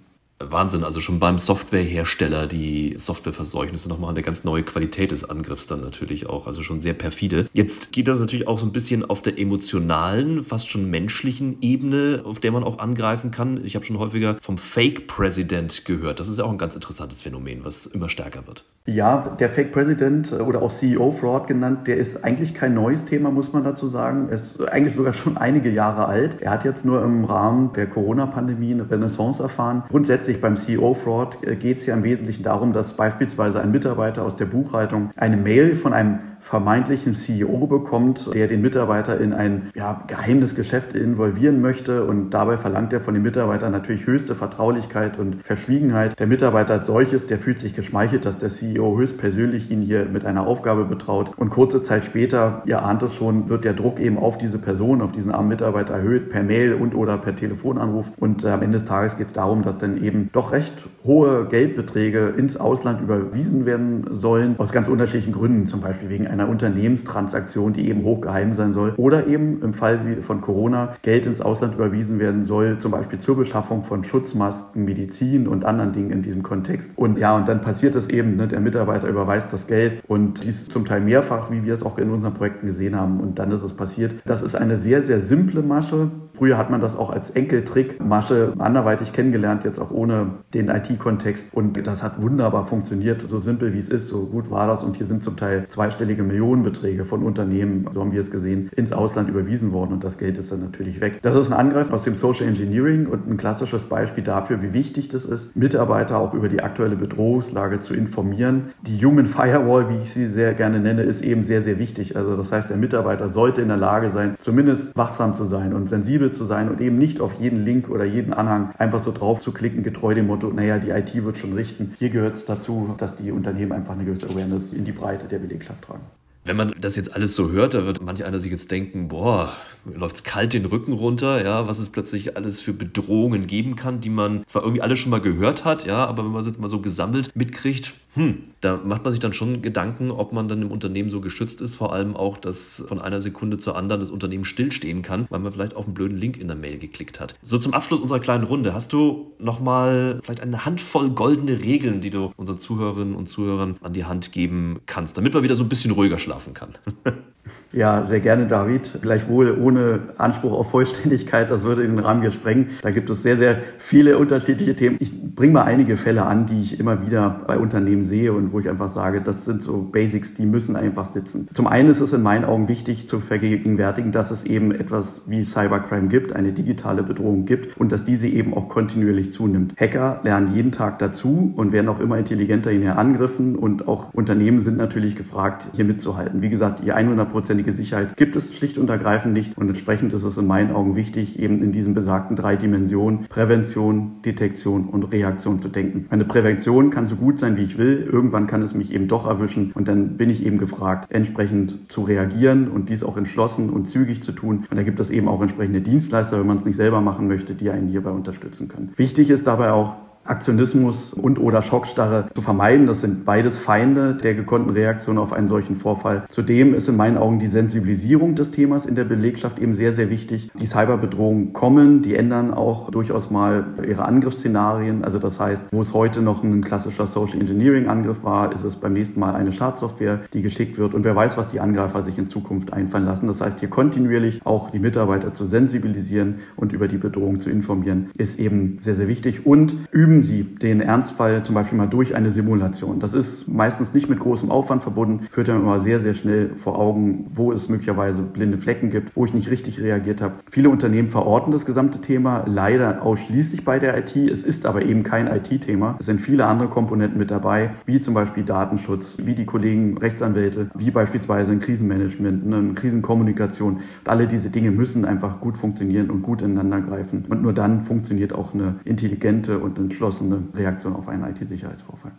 Wahnsinn, 0.49 0.83
also 0.83 0.99
schon 0.99 1.19
beim 1.19 1.37
Softwarehersteller 1.37 2.47
die 2.47 2.95
Software 2.97 3.33
verseuchen, 3.33 3.75
ist 3.75 3.87
nochmal 3.87 4.11
eine 4.11 4.21
ganz 4.21 4.43
neue 4.43 4.63
Qualität 4.63 5.11
des 5.11 5.29
Angriffs 5.29 5.67
dann 5.67 5.81
natürlich 5.81 6.27
auch, 6.27 6.47
also 6.47 6.61
schon 6.61 6.79
sehr 6.79 6.93
perfide. 6.93 7.47
Jetzt 7.53 7.91
geht 7.91 8.07
das 8.07 8.19
natürlich 8.19 8.47
auch 8.47 8.59
so 8.59 8.65
ein 8.65 8.71
bisschen 8.71 9.03
auf 9.03 9.21
der 9.21 9.37
emotionalen, 9.37 10.43
fast 10.43 10.71
schon 10.71 10.89
menschlichen 10.89 11.57
Ebene, 11.61 12.21
auf 12.23 12.39
der 12.39 12.51
man 12.51 12.63
auch 12.63 12.79
angreifen 12.79 13.31
kann. 13.31 13.63
Ich 13.63 13.75
habe 13.75 13.85
schon 13.85 13.99
häufiger 13.99 14.37
vom 14.41 14.57
Fake 14.57 15.07
President 15.07 15.85
gehört. 15.85 16.19
Das 16.19 16.27
ist 16.27 16.37
ja 16.37 16.45
auch 16.45 16.51
ein 16.51 16.57
ganz 16.57 16.75
interessantes 16.75 17.21
Phänomen, 17.21 17.63
was 17.63 17.85
immer 17.85 18.09
stärker 18.09 18.47
wird. 18.47 18.63
Ja, 18.87 19.35
der 19.39 19.49
Fake 19.49 19.71
President 19.71 20.31
äh, 20.31 20.35
oder 20.37 20.63
auch 20.63 20.71
CEO 20.71 21.11
Fraud 21.11 21.45
genannt, 21.45 21.87
der 21.87 21.97
ist 21.97 22.23
eigentlich 22.23 22.55
kein 22.55 22.73
neues 22.73 23.05
Thema, 23.05 23.29
muss 23.29 23.53
man 23.53 23.63
dazu 23.63 23.87
sagen. 23.87 24.29
Er 24.29 24.35
ist 24.35 24.59
eigentlich 24.69 24.95
sogar 24.95 25.13
schon 25.13 25.37
einige 25.37 25.69
Jahre 25.69 26.07
alt. 26.07 26.41
Er 26.41 26.49
hat 26.49 26.65
jetzt 26.65 26.83
nur 26.83 27.03
im 27.03 27.23
Rahmen 27.25 27.73
der 27.73 27.85
Corona-Pandemie 27.85 28.73
eine 28.73 28.89
Renaissance 28.89 29.41
erfahren. 29.43 29.83
Grundsätzlich 29.89 30.30
beim 30.39 30.55
CEO 30.55 30.93
Fraud 30.93 31.39
äh, 31.45 31.55
geht 31.55 31.77
es 31.77 31.85
ja 31.85 31.95
im 31.95 32.03
Wesentlichen 32.03 32.43
darum, 32.43 32.71
dass 32.71 32.93
beispielsweise 32.93 33.61
ein 33.61 33.71
Mitarbeiter 33.71 34.23
aus 34.23 34.35
der 34.35 34.45
Buchhaltung 34.45 35.09
eine 35.17 35.35
Mail 35.35 35.75
von 35.75 35.93
einem 35.93 36.19
vermeintlichen 36.41 37.13
CEO 37.13 37.67
bekommt, 37.67 38.33
der 38.33 38.47
den 38.47 38.61
Mitarbeiter 38.61 39.19
in 39.21 39.31
ein 39.31 39.69
ja, 39.75 40.03
geheimes 40.07 40.55
Geschäft 40.55 40.93
involvieren 40.93 41.61
möchte. 41.61 42.03
Und 42.03 42.31
dabei 42.31 42.57
verlangt 42.57 42.91
er 42.93 42.99
von 42.99 43.13
dem 43.13 43.23
Mitarbeiter 43.23 43.69
natürlich 43.69 44.07
höchste 44.07 44.33
Vertraulichkeit 44.33 45.19
und 45.19 45.43
Verschwiegenheit. 45.43 46.19
Der 46.19 46.27
Mitarbeiter 46.27 46.73
als 46.73 46.87
solches, 46.87 47.27
der 47.27 47.37
fühlt 47.37 47.59
sich 47.59 47.75
geschmeichelt, 47.75 48.25
dass 48.25 48.39
der 48.39 48.49
CEO 48.49 48.97
höchstpersönlich 48.97 49.69
ihn 49.69 49.81
hier 49.81 50.05
mit 50.05 50.25
einer 50.25 50.47
Aufgabe 50.47 50.85
betraut. 50.85 51.31
Und 51.37 51.51
kurze 51.51 51.81
Zeit 51.83 52.05
später, 52.05 52.63
ihr 52.65 52.81
ahnt 52.81 53.03
es 53.03 53.13
schon, 53.13 53.47
wird 53.47 53.63
der 53.63 53.73
Druck 53.73 53.99
eben 53.99 54.17
auf 54.17 54.39
diese 54.39 54.57
Person, 54.57 55.01
auf 55.01 55.11
diesen 55.11 55.31
armen 55.31 55.49
Mitarbeiter 55.49 55.93
erhöht 55.93 56.29
per 56.29 56.41
Mail 56.41 56.73
und 56.73 56.95
oder 56.95 57.19
per 57.19 57.35
Telefonanruf. 57.35 58.11
Und 58.19 58.43
äh, 58.43 58.49
am 58.49 58.63
Ende 58.63 58.79
des 58.79 58.85
Tages 58.85 59.17
geht 59.17 59.27
es 59.27 59.33
darum, 59.33 59.61
dass 59.61 59.77
dann 59.77 60.03
eben 60.03 60.20
doch 60.31 60.51
recht 60.51 60.87
hohe 61.03 61.45
Geldbeträge 61.45 62.33
ins 62.37 62.57
Ausland 62.57 63.01
überwiesen 63.01 63.65
werden 63.65 64.05
sollen, 64.11 64.55
aus 64.57 64.71
ganz 64.71 64.87
unterschiedlichen 64.87 65.33
Gründen, 65.33 65.65
zum 65.65 65.81
Beispiel 65.81 66.09
wegen 66.09 66.27
einer 66.27 66.49
Unternehmenstransaktion, 66.49 67.73
die 67.73 67.89
eben 67.89 68.03
hochgeheim 68.03 68.53
sein 68.53 68.73
soll. 68.73 68.93
Oder 68.97 69.27
eben 69.27 69.61
im 69.61 69.73
Fall 69.73 70.17
von 70.21 70.41
Corona 70.41 70.93
Geld 71.01 71.25
ins 71.25 71.41
Ausland 71.41 71.75
überwiesen 71.75 72.19
werden 72.19 72.45
soll, 72.45 72.77
zum 72.79 72.91
Beispiel 72.91 73.19
zur 73.19 73.37
Beschaffung 73.37 73.83
von 73.83 74.03
Schutzmasken, 74.03 74.85
Medizin 74.85 75.47
und 75.47 75.65
anderen 75.65 75.91
Dingen 75.91 76.11
in 76.11 76.21
diesem 76.21 76.43
Kontext. 76.43 76.93
Und 76.95 77.17
ja, 77.17 77.35
und 77.35 77.47
dann 77.47 77.61
passiert 77.61 77.95
es 77.95 78.09
eben, 78.09 78.35
ne, 78.35 78.47
der 78.47 78.59
Mitarbeiter 78.59 79.07
überweist 79.07 79.53
das 79.53 79.67
Geld 79.67 80.03
und 80.07 80.43
dies 80.43 80.67
zum 80.67 80.85
Teil 80.85 81.01
mehrfach, 81.01 81.51
wie 81.51 81.63
wir 81.63 81.73
es 81.73 81.83
auch 81.83 81.97
in 81.97 82.09
unseren 82.09 82.33
Projekten 82.33 82.67
gesehen 82.67 82.95
haben. 82.95 83.19
Und 83.19 83.39
dann 83.39 83.51
ist 83.51 83.63
es 83.63 83.73
passiert. 83.73 84.15
Das 84.25 84.41
ist 84.41 84.55
eine 84.55 84.77
sehr, 84.77 85.01
sehr 85.01 85.19
simple 85.19 85.61
Masche. 85.61 86.11
Früher 86.41 86.57
hat 86.57 86.71
man 86.71 86.81
das 86.81 86.95
auch 86.95 87.11
als 87.11 87.29
Enkeltrick-Masche 87.29 88.53
anderweitig 88.57 89.13
kennengelernt, 89.13 89.63
jetzt 89.63 89.77
auch 89.77 89.91
ohne 89.91 90.39
den 90.55 90.69
IT-Kontext. 90.69 91.53
Und 91.53 91.85
das 91.85 92.01
hat 92.01 92.19
wunderbar 92.19 92.65
funktioniert, 92.65 93.21
so 93.21 93.39
simpel 93.39 93.75
wie 93.75 93.77
es 93.77 93.89
ist, 93.89 94.07
so 94.07 94.25
gut 94.25 94.49
war 94.49 94.65
das. 94.65 94.83
Und 94.83 94.97
hier 94.97 95.05
sind 95.05 95.23
zum 95.23 95.37
Teil 95.37 95.65
zweistellige 95.67 96.23
Millionenbeträge 96.23 97.05
von 97.05 97.21
Unternehmen, 97.21 97.87
so 97.93 98.01
haben 98.01 98.11
wir 98.11 98.19
es 98.19 98.31
gesehen, 98.31 98.71
ins 98.75 98.91
Ausland 98.91 99.29
überwiesen 99.29 99.71
worden 99.71 99.93
und 99.93 100.03
das 100.03 100.17
Geld 100.17 100.39
ist 100.39 100.51
dann 100.51 100.61
natürlich 100.61 100.99
weg. 100.99 101.19
Das 101.21 101.35
ist 101.35 101.51
ein 101.51 101.59
Angriff 101.59 101.93
aus 101.93 102.01
dem 102.01 102.15
Social 102.15 102.47
Engineering 102.47 103.05
und 103.05 103.29
ein 103.29 103.37
klassisches 103.37 103.85
Beispiel 103.85 104.23
dafür, 104.23 104.63
wie 104.63 104.73
wichtig 104.73 105.09
das 105.09 105.25
ist, 105.25 105.55
Mitarbeiter 105.55 106.17
auch 106.17 106.33
über 106.33 106.49
die 106.49 106.63
aktuelle 106.63 106.95
Bedrohungslage 106.95 107.81
zu 107.81 107.93
informieren. 107.93 108.71
Die 108.81 109.05
Human 109.05 109.27
Firewall, 109.27 109.89
wie 109.89 109.97
ich 109.97 110.11
sie 110.11 110.25
sehr 110.25 110.55
gerne 110.55 110.79
nenne, 110.79 111.03
ist 111.03 111.21
eben 111.21 111.43
sehr, 111.43 111.61
sehr 111.61 111.77
wichtig. 111.77 112.17
Also 112.17 112.35
das 112.35 112.51
heißt, 112.51 112.71
der 112.71 112.77
Mitarbeiter 112.77 113.29
sollte 113.29 113.61
in 113.61 113.67
der 113.67 113.77
Lage 113.77 114.09
sein, 114.09 114.33
zumindest 114.39 114.97
wachsam 114.97 115.35
zu 115.35 115.45
sein 115.45 115.75
und 115.75 115.87
sensibel 115.87 116.30
zu 116.31 116.43
sein 116.43 116.69
und 116.69 116.81
eben 116.81 116.97
nicht 116.97 117.21
auf 117.21 117.35
jeden 117.35 117.63
Link 117.63 117.89
oder 117.89 118.05
jeden 118.05 118.33
Anhang 118.33 118.71
einfach 118.77 118.99
so 118.99 119.11
drauf 119.11 119.41
zu 119.41 119.51
klicken, 119.51 119.83
getreu 119.83 120.13
dem 120.13 120.27
Motto, 120.27 120.49
naja, 120.49 120.79
die 120.79 120.89
IT 120.89 121.23
wird 121.23 121.37
schon 121.37 121.53
richten. 121.53 121.93
Hier 121.97 122.09
gehört 122.09 122.35
es 122.35 122.45
dazu, 122.45 122.93
dass 122.97 123.15
die 123.15 123.31
Unternehmen 123.31 123.71
einfach 123.71 123.93
eine 123.93 124.05
gewisse 124.05 124.27
Awareness 124.27 124.73
in 124.73 124.85
die 124.85 124.91
Breite 124.91 125.27
der 125.27 125.39
Belegschaft 125.39 125.83
tragen. 125.83 126.03
Wenn 126.43 126.57
man 126.57 126.73
das 126.79 126.95
jetzt 126.95 127.13
alles 127.15 127.35
so 127.35 127.51
hört, 127.51 127.75
da 127.75 127.85
wird 127.85 128.01
manch 128.01 128.23
einer 128.25 128.39
sich 128.39 128.51
jetzt 128.51 128.71
denken, 128.71 129.09
boah, 129.09 129.55
läuft 129.85 130.15
es 130.15 130.23
kalt 130.23 130.53
den 130.53 130.65
Rücken 130.65 130.93
runter, 130.93 131.43
ja, 131.43 131.67
was 131.67 131.77
es 131.77 131.89
plötzlich 131.89 132.35
alles 132.35 132.61
für 132.61 132.73
Bedrohungen 132.73 133.45
geben 133.45 133.75
kann, 133.75 134.01
die 134.01 134.09
man 134.09 134.43
zwar 134.47 134.63
irgendwie 134.63 134.81
alle 134.81 134.97
schon 134.97 135.11
mal 135.11 135.21
gehört 135.21 135.65
hat, 135.65 135.85
ja, 135.85 136.05
aber 136.05 136.23
wenn 136.23 136.31
man 136.31 136.41
es 136.41 136.47
jetzt 136.47 136.59
mal 136.59 136.67
so 136.67 136.79
gesammelt 136.79 137.35
mitkriegt, 137.35 137.93
hm, 138.13 138.39
da 138.59 138.77
macht 138.83 139.03
man 139.03 139.11
sich 139.11 139.21
dann 139.21 139.31
schon 139.31 139.61
Gedanken, 139.61 140.11
ob 140.11 140.33
man 140.33 140.49
dann 140.49 140.61
im 140.63 140.71
Unternehmen 140.71 141.09
so 141.09 141.21
geschützt 141.21 141.61
ist, 141.61 141.75
vor 141.75 141.93
allem 141.93 142.15
auch, 142.15 142.37
dass 142.37 142.83
von 142.87 142.99
einer 142.99 143.21
Sekunde 143.21 143.57
zur 143.57 143.77
anderen 143.77 144.01
das 144.01 144.09
Unternehmen 144.09 144.43
stillstehen 144.43 145.01
kann, 145.01 145.27
weil 145.29 145.39
man 145.39 145.53
vielleicht 145.53 145.75
auf 145.75 145.85
einen 145.85 145.93
blöden 145.93 146.17
Link 146.17 146.37
in 146.37 146.47
der 146.47 146.57
Mail 146.57 146.77
geklickt 146.77 147.19
hat. 147.19 147.35
So 147.41 147.57
zum 147.57 147.73
Abschluss 147.73 148.01
unserer 148.01 148.19
kleinen 148.19 148.43
Runde, 148.43 148.73
hast 148.73 148.91
du 148.91 149.31
nochmal 149.39 150.19
vielleicht 150.23 150.41
eine 150.41 150.65
Handvoll 150.65 151.11
goldene 151.11 151.61
Regeln, 151.61 152.01
die 152.01 152.09
du 152.09 152.33
unseren 152.35 152.59
Zuhörerinnen 152.59 153.15
und 153.15 153.29
Zuhörern 153.29 153.77
an 153.81 153.93
die 153.93 154.03
Hand 154.03 154.33
geben 154.33 154.81
kannst, 154.87 155.17
damit 155.17 155.33
man 155.33 155.43
wieder 155.43 155.55
so 155.55 155.63
ein 155.63 155.69
bisschen 155.69 155.91
ruhiger 155.91 156.19
schlafen 156.19 156.30
kann? 156.53 156.73
Ja, 157.73 158.03
sehr 158.03 158.19
gerne, 158.19 158.47
David. 158.47 158.99
Gleichwohl 159.01 159.57
ohne 159.57 159.99
Anspruch 160.17 160.53
auf 160.53 160.71
Vollständigkeit, 160.71 161.49
das 161.49 161.63
würde 161.63 161.83
den 161.83 161.99
Rahmen 161.99 162.21
hier 162.21 162.31
sprengen. 162.31 162.69
Da 162.81 162.91
gibt 162.91 163.09
es 163.09 163.21
sehr, 163.23 163.37
sehr 163.37 163.59
viele 163.77 164.17
unterschiedliche 164.17 164.75
Themen. 164.75 164.97
Ich 164.99 165.13
bringe 165.35 165.53
mal 165.53 165.63
einige 165.63 165.95
Fälle 165.95 166.25
an, 166.25 166.45
die 166.45 166.61
ich 166.61 166.79
immer 166.79 167.05
wieder 167.05 167.37
bei 167.47 167.57
Unternehmen 167.57 168.03
sehe 168.03 168.33
und 168.33 168.51
wo 168.51 168.59
ich 168.59 168.69
einfach 168.69 168.89
sage, 168.89 169.21
das 169.21 169.45
sind 169.45 169.63
so 169.63 169.89
Basics, 169.91 170.33
die 170.33 170.45
müssen 170.45 170.75
einfach 170.75 171.05
sitzen. 171.05 171.47
Zum 171.53 171.65
einen 171.65 171.89
ist 171.89 172.01
es 172.01 172.11
in 172.11 172.21
meinen 172.21 172.43
Augen 172.43 172.67
wichtig 172.67 173.07
zu 173.07 173.19
vergegenwärtigen, 173.19 174.11
dass 174.11 174.31
es 174.31 174.43
eben 174.43 174.71
etwas 174.71 175.21
wie 175.27 175.43
Cybercrime 175.43 176.09
gibt, 176.09 176.33
eine 176.33 176.51
digitale 176.51 177.03
Bedrohung 177.03 177.45
gibt 177.45 177.77
und 177.77 177.91
dass 177.93 178.03
diese 178.03 178.27
eben 178.27 178.53
auch 178.53 178.67
kontinuierlich 178.67 179.31
zunimmt. 179.31 179.75
Hacker 179.79 180.19
lernen 180.23 180.53
jeden 180.53 180.73
Tag 180.73 180.99
dazu 180.99 181.53
und 181.55 181.71
werden 181.71 181.87
auch 181.87 182.01
immer 182.01 182.17
intelligenter 182.17 182.71
in 182.71 182.81
ihren 182.81 182.97
Angriffen 182.97 183.55
und 183.55 183.87
auch 183.87 184.13
Unternehmen 184.13 184.59
sind 184.59 184.77
natürlich 184.77 185.15
gefragt, 185.15 185.69
hier 185.73 185.85
mitzuhalten. 185.85 186.41
Wie 186.41 186.49
gesagt, 186.49 186.81
die 186.83 186.91
100-prozentige 187.31 187.71
Sicherheit 187.71 188.17
gibt 188.17 188.35
es 188.35 188.55
schlicht 188.55 188.77
und 188.77 188.89
ergreifend 188.89 189.33
nicht 189.33 189.57
und 189.57 189.67
entsprechend 189.67 190.13
ist 190.13 190.23
es 190.23 190.37
in 190.37 190.47
meinen 190.47 190.71
Augen 190.71 190.95
wichtig, 190.95 191.39
eben 191.39 191.61
in 191.63 191.71
diesen 191.71 191.93
besagten 191.93 192.35
drei 192.35 192.55
Dimensionen 192.55 193.27
Prävention, 193.27 194.21
Detektion 194.23 194.87
und 194.87 195.03
Reaktion 195.05 195.59
zu 195.59 195.69
denken. 195.69 196.05
Eine 196.09 196.25
Prävention 196.25 196.89
kann 196.89 197.07
so 197.07 197.15
gut 197.15 197.39
sein, 197.39 197.57
wie 197.57 197.63
ich 197.63 197.77
will. 197.77 198.07
Irgendwann 198.11 198.47
kann 198.47 198.61
es 198.61 198.73
mich 198.73 198.93
eben 198.93 199.07
doch 199.07 199.27
erwischen 199.27 199.71
und 199.73 199.87
dann 199.87 200.17
bin 200.17 200.29
ich 200.29 200.45
eben 200.45 200.57
gefragt, 200.57 201.11
entsprechend 201.11 201.91
zu 201.91 202.01
reagieren 202.03 202.67
und 202.67 202.89
dies 202.89 203.03
auch 203.03 203.17
entschlossen 203.17 203.69
und 203.69 203.89
zügig 203.89 204.21
zu 204.21 204.31
tun. 204.31 204.65
Und 204.69 204.77
da 204.77 204.83
gibt 204.83 204.99
es 204.99 205.09
eben 205.09 205.27
auch 205.27 205.41
entsprechende 205.41 205.81
Dienstleister, 205.81 206.39
wenn 206.39 206.47
man 206.47 206.57
es 206.57 206.65
nicht 206.65 206.75
selber 206.75 207.01
machen 207.01 207.27
möchte, 207.27 207.55
die 207.55 207.69
einen 207.69 207.87
hierbei 207.87 208.11
unterstützen 208.11 208.67
können. 208.67 208.91
Wichtig 208.95 209.29
ist 209.29 209.47
dabei 209.47 209.71
auch, 209.71 209.95
Aktionismus 210.23 211.13
und 211.13 211.39
oder 211.39 211.61
Schockstarre 211.61 212.27
zu 212.35 212.41
vermeiden. 212.41 212.85
Das 212.85 213.01
sind 213.01 213.25
beides 213.25 213.57
Feinde 213.57 214.15
der 214.15 214.35
gekonnten 214.35 214.71
Reaktion 214.71 215.17
auf 215.17 215.33
einen 215.33 215.47
solchen 215.47 215.75
Vorfall. 215.75 216.23
Zudem 216.29 216.73
ist 216.73 216.87
in 216.87 216.95
meinen 216.95 217.17
Augen 217.17 217.39
die 217.39 217.47
Sensibilisierung 217.47 218.35
des 218.35 218.51
Themas 218.51 218.85
in 218.85 218.95
der 218.95 219.03
Belegschaft 219.03 219.59
eben 219.59 219.73
sehr, 219.73 219.93
sehr 219.93 220.09
wichtig. 220.09 220.51
Die 220.59 220.65
Cyberbedrohungen 220.65 221.53
kommen, 221.53 222.01
die 222.01 222.15
ändern 222.15 222.53
auch 222.53 222.91
durchaus 222.91 223.31
mal 223.31 223.65
ihre 223.87 224.05
Angriffsszenarien. 224.05 225.03
Also 225.03 225.17
das 225.17 225.39
heißt, 225.39 225.67
wo 225.71 225.81
es 225.81 225.93
heute 225.93 226.21
noch 226.21 226.43
ein 226.43 226.63
klassischer 226.63 227.07
Social 227.07 227.39
Engineering 227.39 227.87
Angriff 227.87 228.23
war, 228.23 228.53
ist 228.53 228.63
es 228.63 228.75
beim 228.75 228.93
nächsten 228.93 229.19
Mal 229.19 229.35
eine 229.35 229.51
Schadsoftware, 229.51 230.21
die 230.33 230.41
geschickt 230.41 230.77
wird. 230.77 230.93
Und 230.93 231.03
wer 231.03 231.15
weiß, 231.15 231.37
was 231.37 231.49
die 231.49 231.59
Angreifer 231.59 232.03
sich 232.03 232.17
in 232.17 232.27
Zukunft 232.27 232.73
einfallen 232.73 233.05
lassen. 233.05 233.27
Das 233.27 233.41
heißt, 233.41 233.59
hier 233.59 233.69
kontinuierlich 233.69 234.41
auch 234.43 234.69
die 234.69 234.79
Mitarbeiter 234.79 235.33
zu 235.33 235.45
sensibilisieren 235.45 236.35
und 236.55 236.73
über 236.73 236.87
die 236.87 236.97
Bedrohung 236.97 237.39
zu 237.39 237.49
informieren, 237.49 238.09
ist 238.17 238.39
eben 238.39 238.77
sehr, 238.79 238.95
sehr 238.95 239.07
wichtig. 239.07 239.45
Und 239.45 239.75
üben 239.91 240.10
üben 240.11 240.23
Sie 240.23 240.43
den 240.43 240.81
Ernstfall 240.81 241.41
zum 241.43 241.55
Beispiel 241.55 241.77
mal 241.77 241.87
durch 241.87 242.15
eine 242.15 242.31
Simulation. 242.31 242.99
Das 242.99 243.13
ist 243.13 243.47
meistens 243.47 243.93
nicht 243.93 244.09
mit 244.09 244.19
großem 244.19 244.51
Aufwand 244.51 244.83
verbunden, 244.83 245.25
führt 245.29 245.47
dann 245.47 245.61
immer 245.61 245.79
sehr, 245.79 246.01
sehr 246.01 246.13
schnell 246.13 246.51
vor 246.57 246.77
Augen, 246.77 247.25
wo 247.29 247.53
es 247.53 247.69
möglicherweise 247.69 248.21
blinde 248.21 248.57
Flecken 248.57 248.89
gibt, 248.89 249.15
wo 249.15 249.23
ich 249.23 249.33
nicht 249.33 249.49
richtig 249.49 249.79
reagiert 249.79 250.21
habe. 250.21 250.35
Viele 250.49 250.69
Unternehmen 250.69 251.07
verorten 251.07 251.51
das 251.53 251.65
gesamte 251.65 252.01
Thema 252.01 252.43
leider 252.45 253.03
ausschließlich 253.03 253.63
bei 253.63 253.79
der 253.79 253.97
IT. 253.97 254.17
Es 254.17 254.43
ist 254.43 254.65
aber 254.65 254.83
eben 254.83 255.03
kein 255.03 255.27
IT-Thema. 255.27 255.95
Es 255.99 256.07
sind 256.07 256.19
viele 256.19 256.45
andere 256.45 256.67
Komponenten 256.67 257.17
mit 257.17 257.31
dabei, 257.31 257.71
wie 257.85 258.01
zum 258.01 258.13
Beispiel 258.13 258.43
Datenschutz, 258.43 259.17
wie 259.23 259.33
die 259.33 259.45
Kollegen 259.45 259.97
Rechtsanwälte, 259.97 260.71
wie 260.75 260.91
beispielsweise 260.91 261.53
ein 261.53 261.61
Krisenmanagement, 261.61 262.53
eine 262.53 262.73
Krisenkommunikation. 262.73 263.79
Alle 264.05 264.27
diese 264.27 264.49
Dinge 264.49 264.71
müssen 264.71 265.05
einfach 265.05 265.39
gut 265.39 265.57
funktionieren 265.57 266.09
und 266.09 266.21
gut 266.21 266.41
ineinander 266.41 266.81
greifen. 266.81 267.25
Und 267.29 267.41
nur 267.41 267.53
dann 267.53 267.81
funktioniert 267.81 268.33
auch 268.33 268.53
eine 268.53 268.75
intelligente 268.83 269.59
und 269.59 269.79
entschlossene 269.79 270.00
entschlossene 270.01 270.43
Reaktion 270.55 270.95
auf 270.95 271.07
einen 271.07 271.23
IT-Sicherheitsvorfall. 271.23 272.11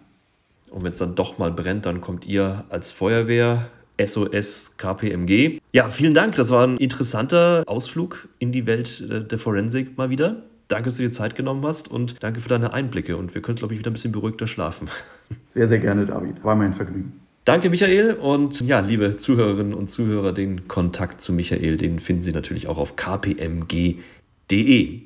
Und 0.71 0.85
wenn 0.85 0.93
es 0.93 0.99
dann 0.99 1.17
doch 1.17 1.39
mal 1.39 1.51
brennt, 1.51 1.85
dann 1.87 2.01
kommt 2.01 2.27
ihr 2.27 2.65
als 2.69 2.93
Feuerwehr 2.93 3.69
SOS 4.03 4.77
KPMG. 4.79 5.59
Ja, 5.73 5.89
vielen 5.89 6.15
Dank. 6.15 6.37
Das 6.37 6.51
war 6.51 6.67
ein 6.67 6.79
interessanter 6.79 7.65
Ausflug 7.67 8.29
in 8.39 8.53
die 8.53 8.67
Welt 8.67 9.05
der 9.31 9.39
Forensik 9.39 9.99
mal 9.99 10.11
wieder. 10.11 10.43
Danke, 10.69 10.85
dass 10.85 10.97
du 10.97 11.03
dir 11.03 11.13
Zeit 11.13 11.35
genommen 11.35 11.67
hast 11.67 11.89
und 11.89 12.23
danke 12.23 12.41
für 12.41 12.49
deine 12.49 12.73
Einblicke. 12.73 13.17
Und 13.17 13.35
wir 13.35 13.43
können, 13.43 13.57
glaube 13.59 13.75
ich, 13.75 13.81
wieder 13.81 13.91
ein 13.91 13.95
bisschen 13.95 14.13
beruhigter 14.13 14.47
schlafen. 14.47 14.89
Sehr, 15.49 15.67
sehr 15.67 15.79
gerne, 15.79 16.05
David. 16.05 16.45
War 16.45 16.55
mein 16.55 16.75
Vergnügen. 16.75 17.21
Danke, 17.47 17.71
Michael. 17.71 18.13
Und 18.15 18.61
ja, 18.61 18.81
liebe 18.81 19.17
Zuhörerinnen 19.17 19.73
und 19.73 19.89
Zuhörer, 19.89 20.33
den 20.33 20.69
Kontakt 20.69 21.23
zu 21.23 21.33
Michael, 21.33 21.79
den 21.79 22.01
finden 22.01 22.23
Sie 22.23 22.33
natürlich 22.33 22.69
auch 22.69 22.77
auf 22.77 22.97
kpmg.de. 22.97 24.01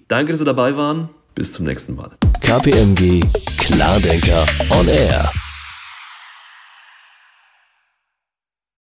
Danke, 0.09 0.33
dass 0.33 0.40
Sie 0.40 0.44
dabei 0.44 0.77
waren. 0.77 1.11
Bis 1.37 1.53
zum 1.53 1.66
nächsten 1.66 1.94
Mal. 1.94 2.16
KPMG 2.46 3.24
Klardenker 3.59 4.46
on 4.70 4.88
Air. 4.88 5.45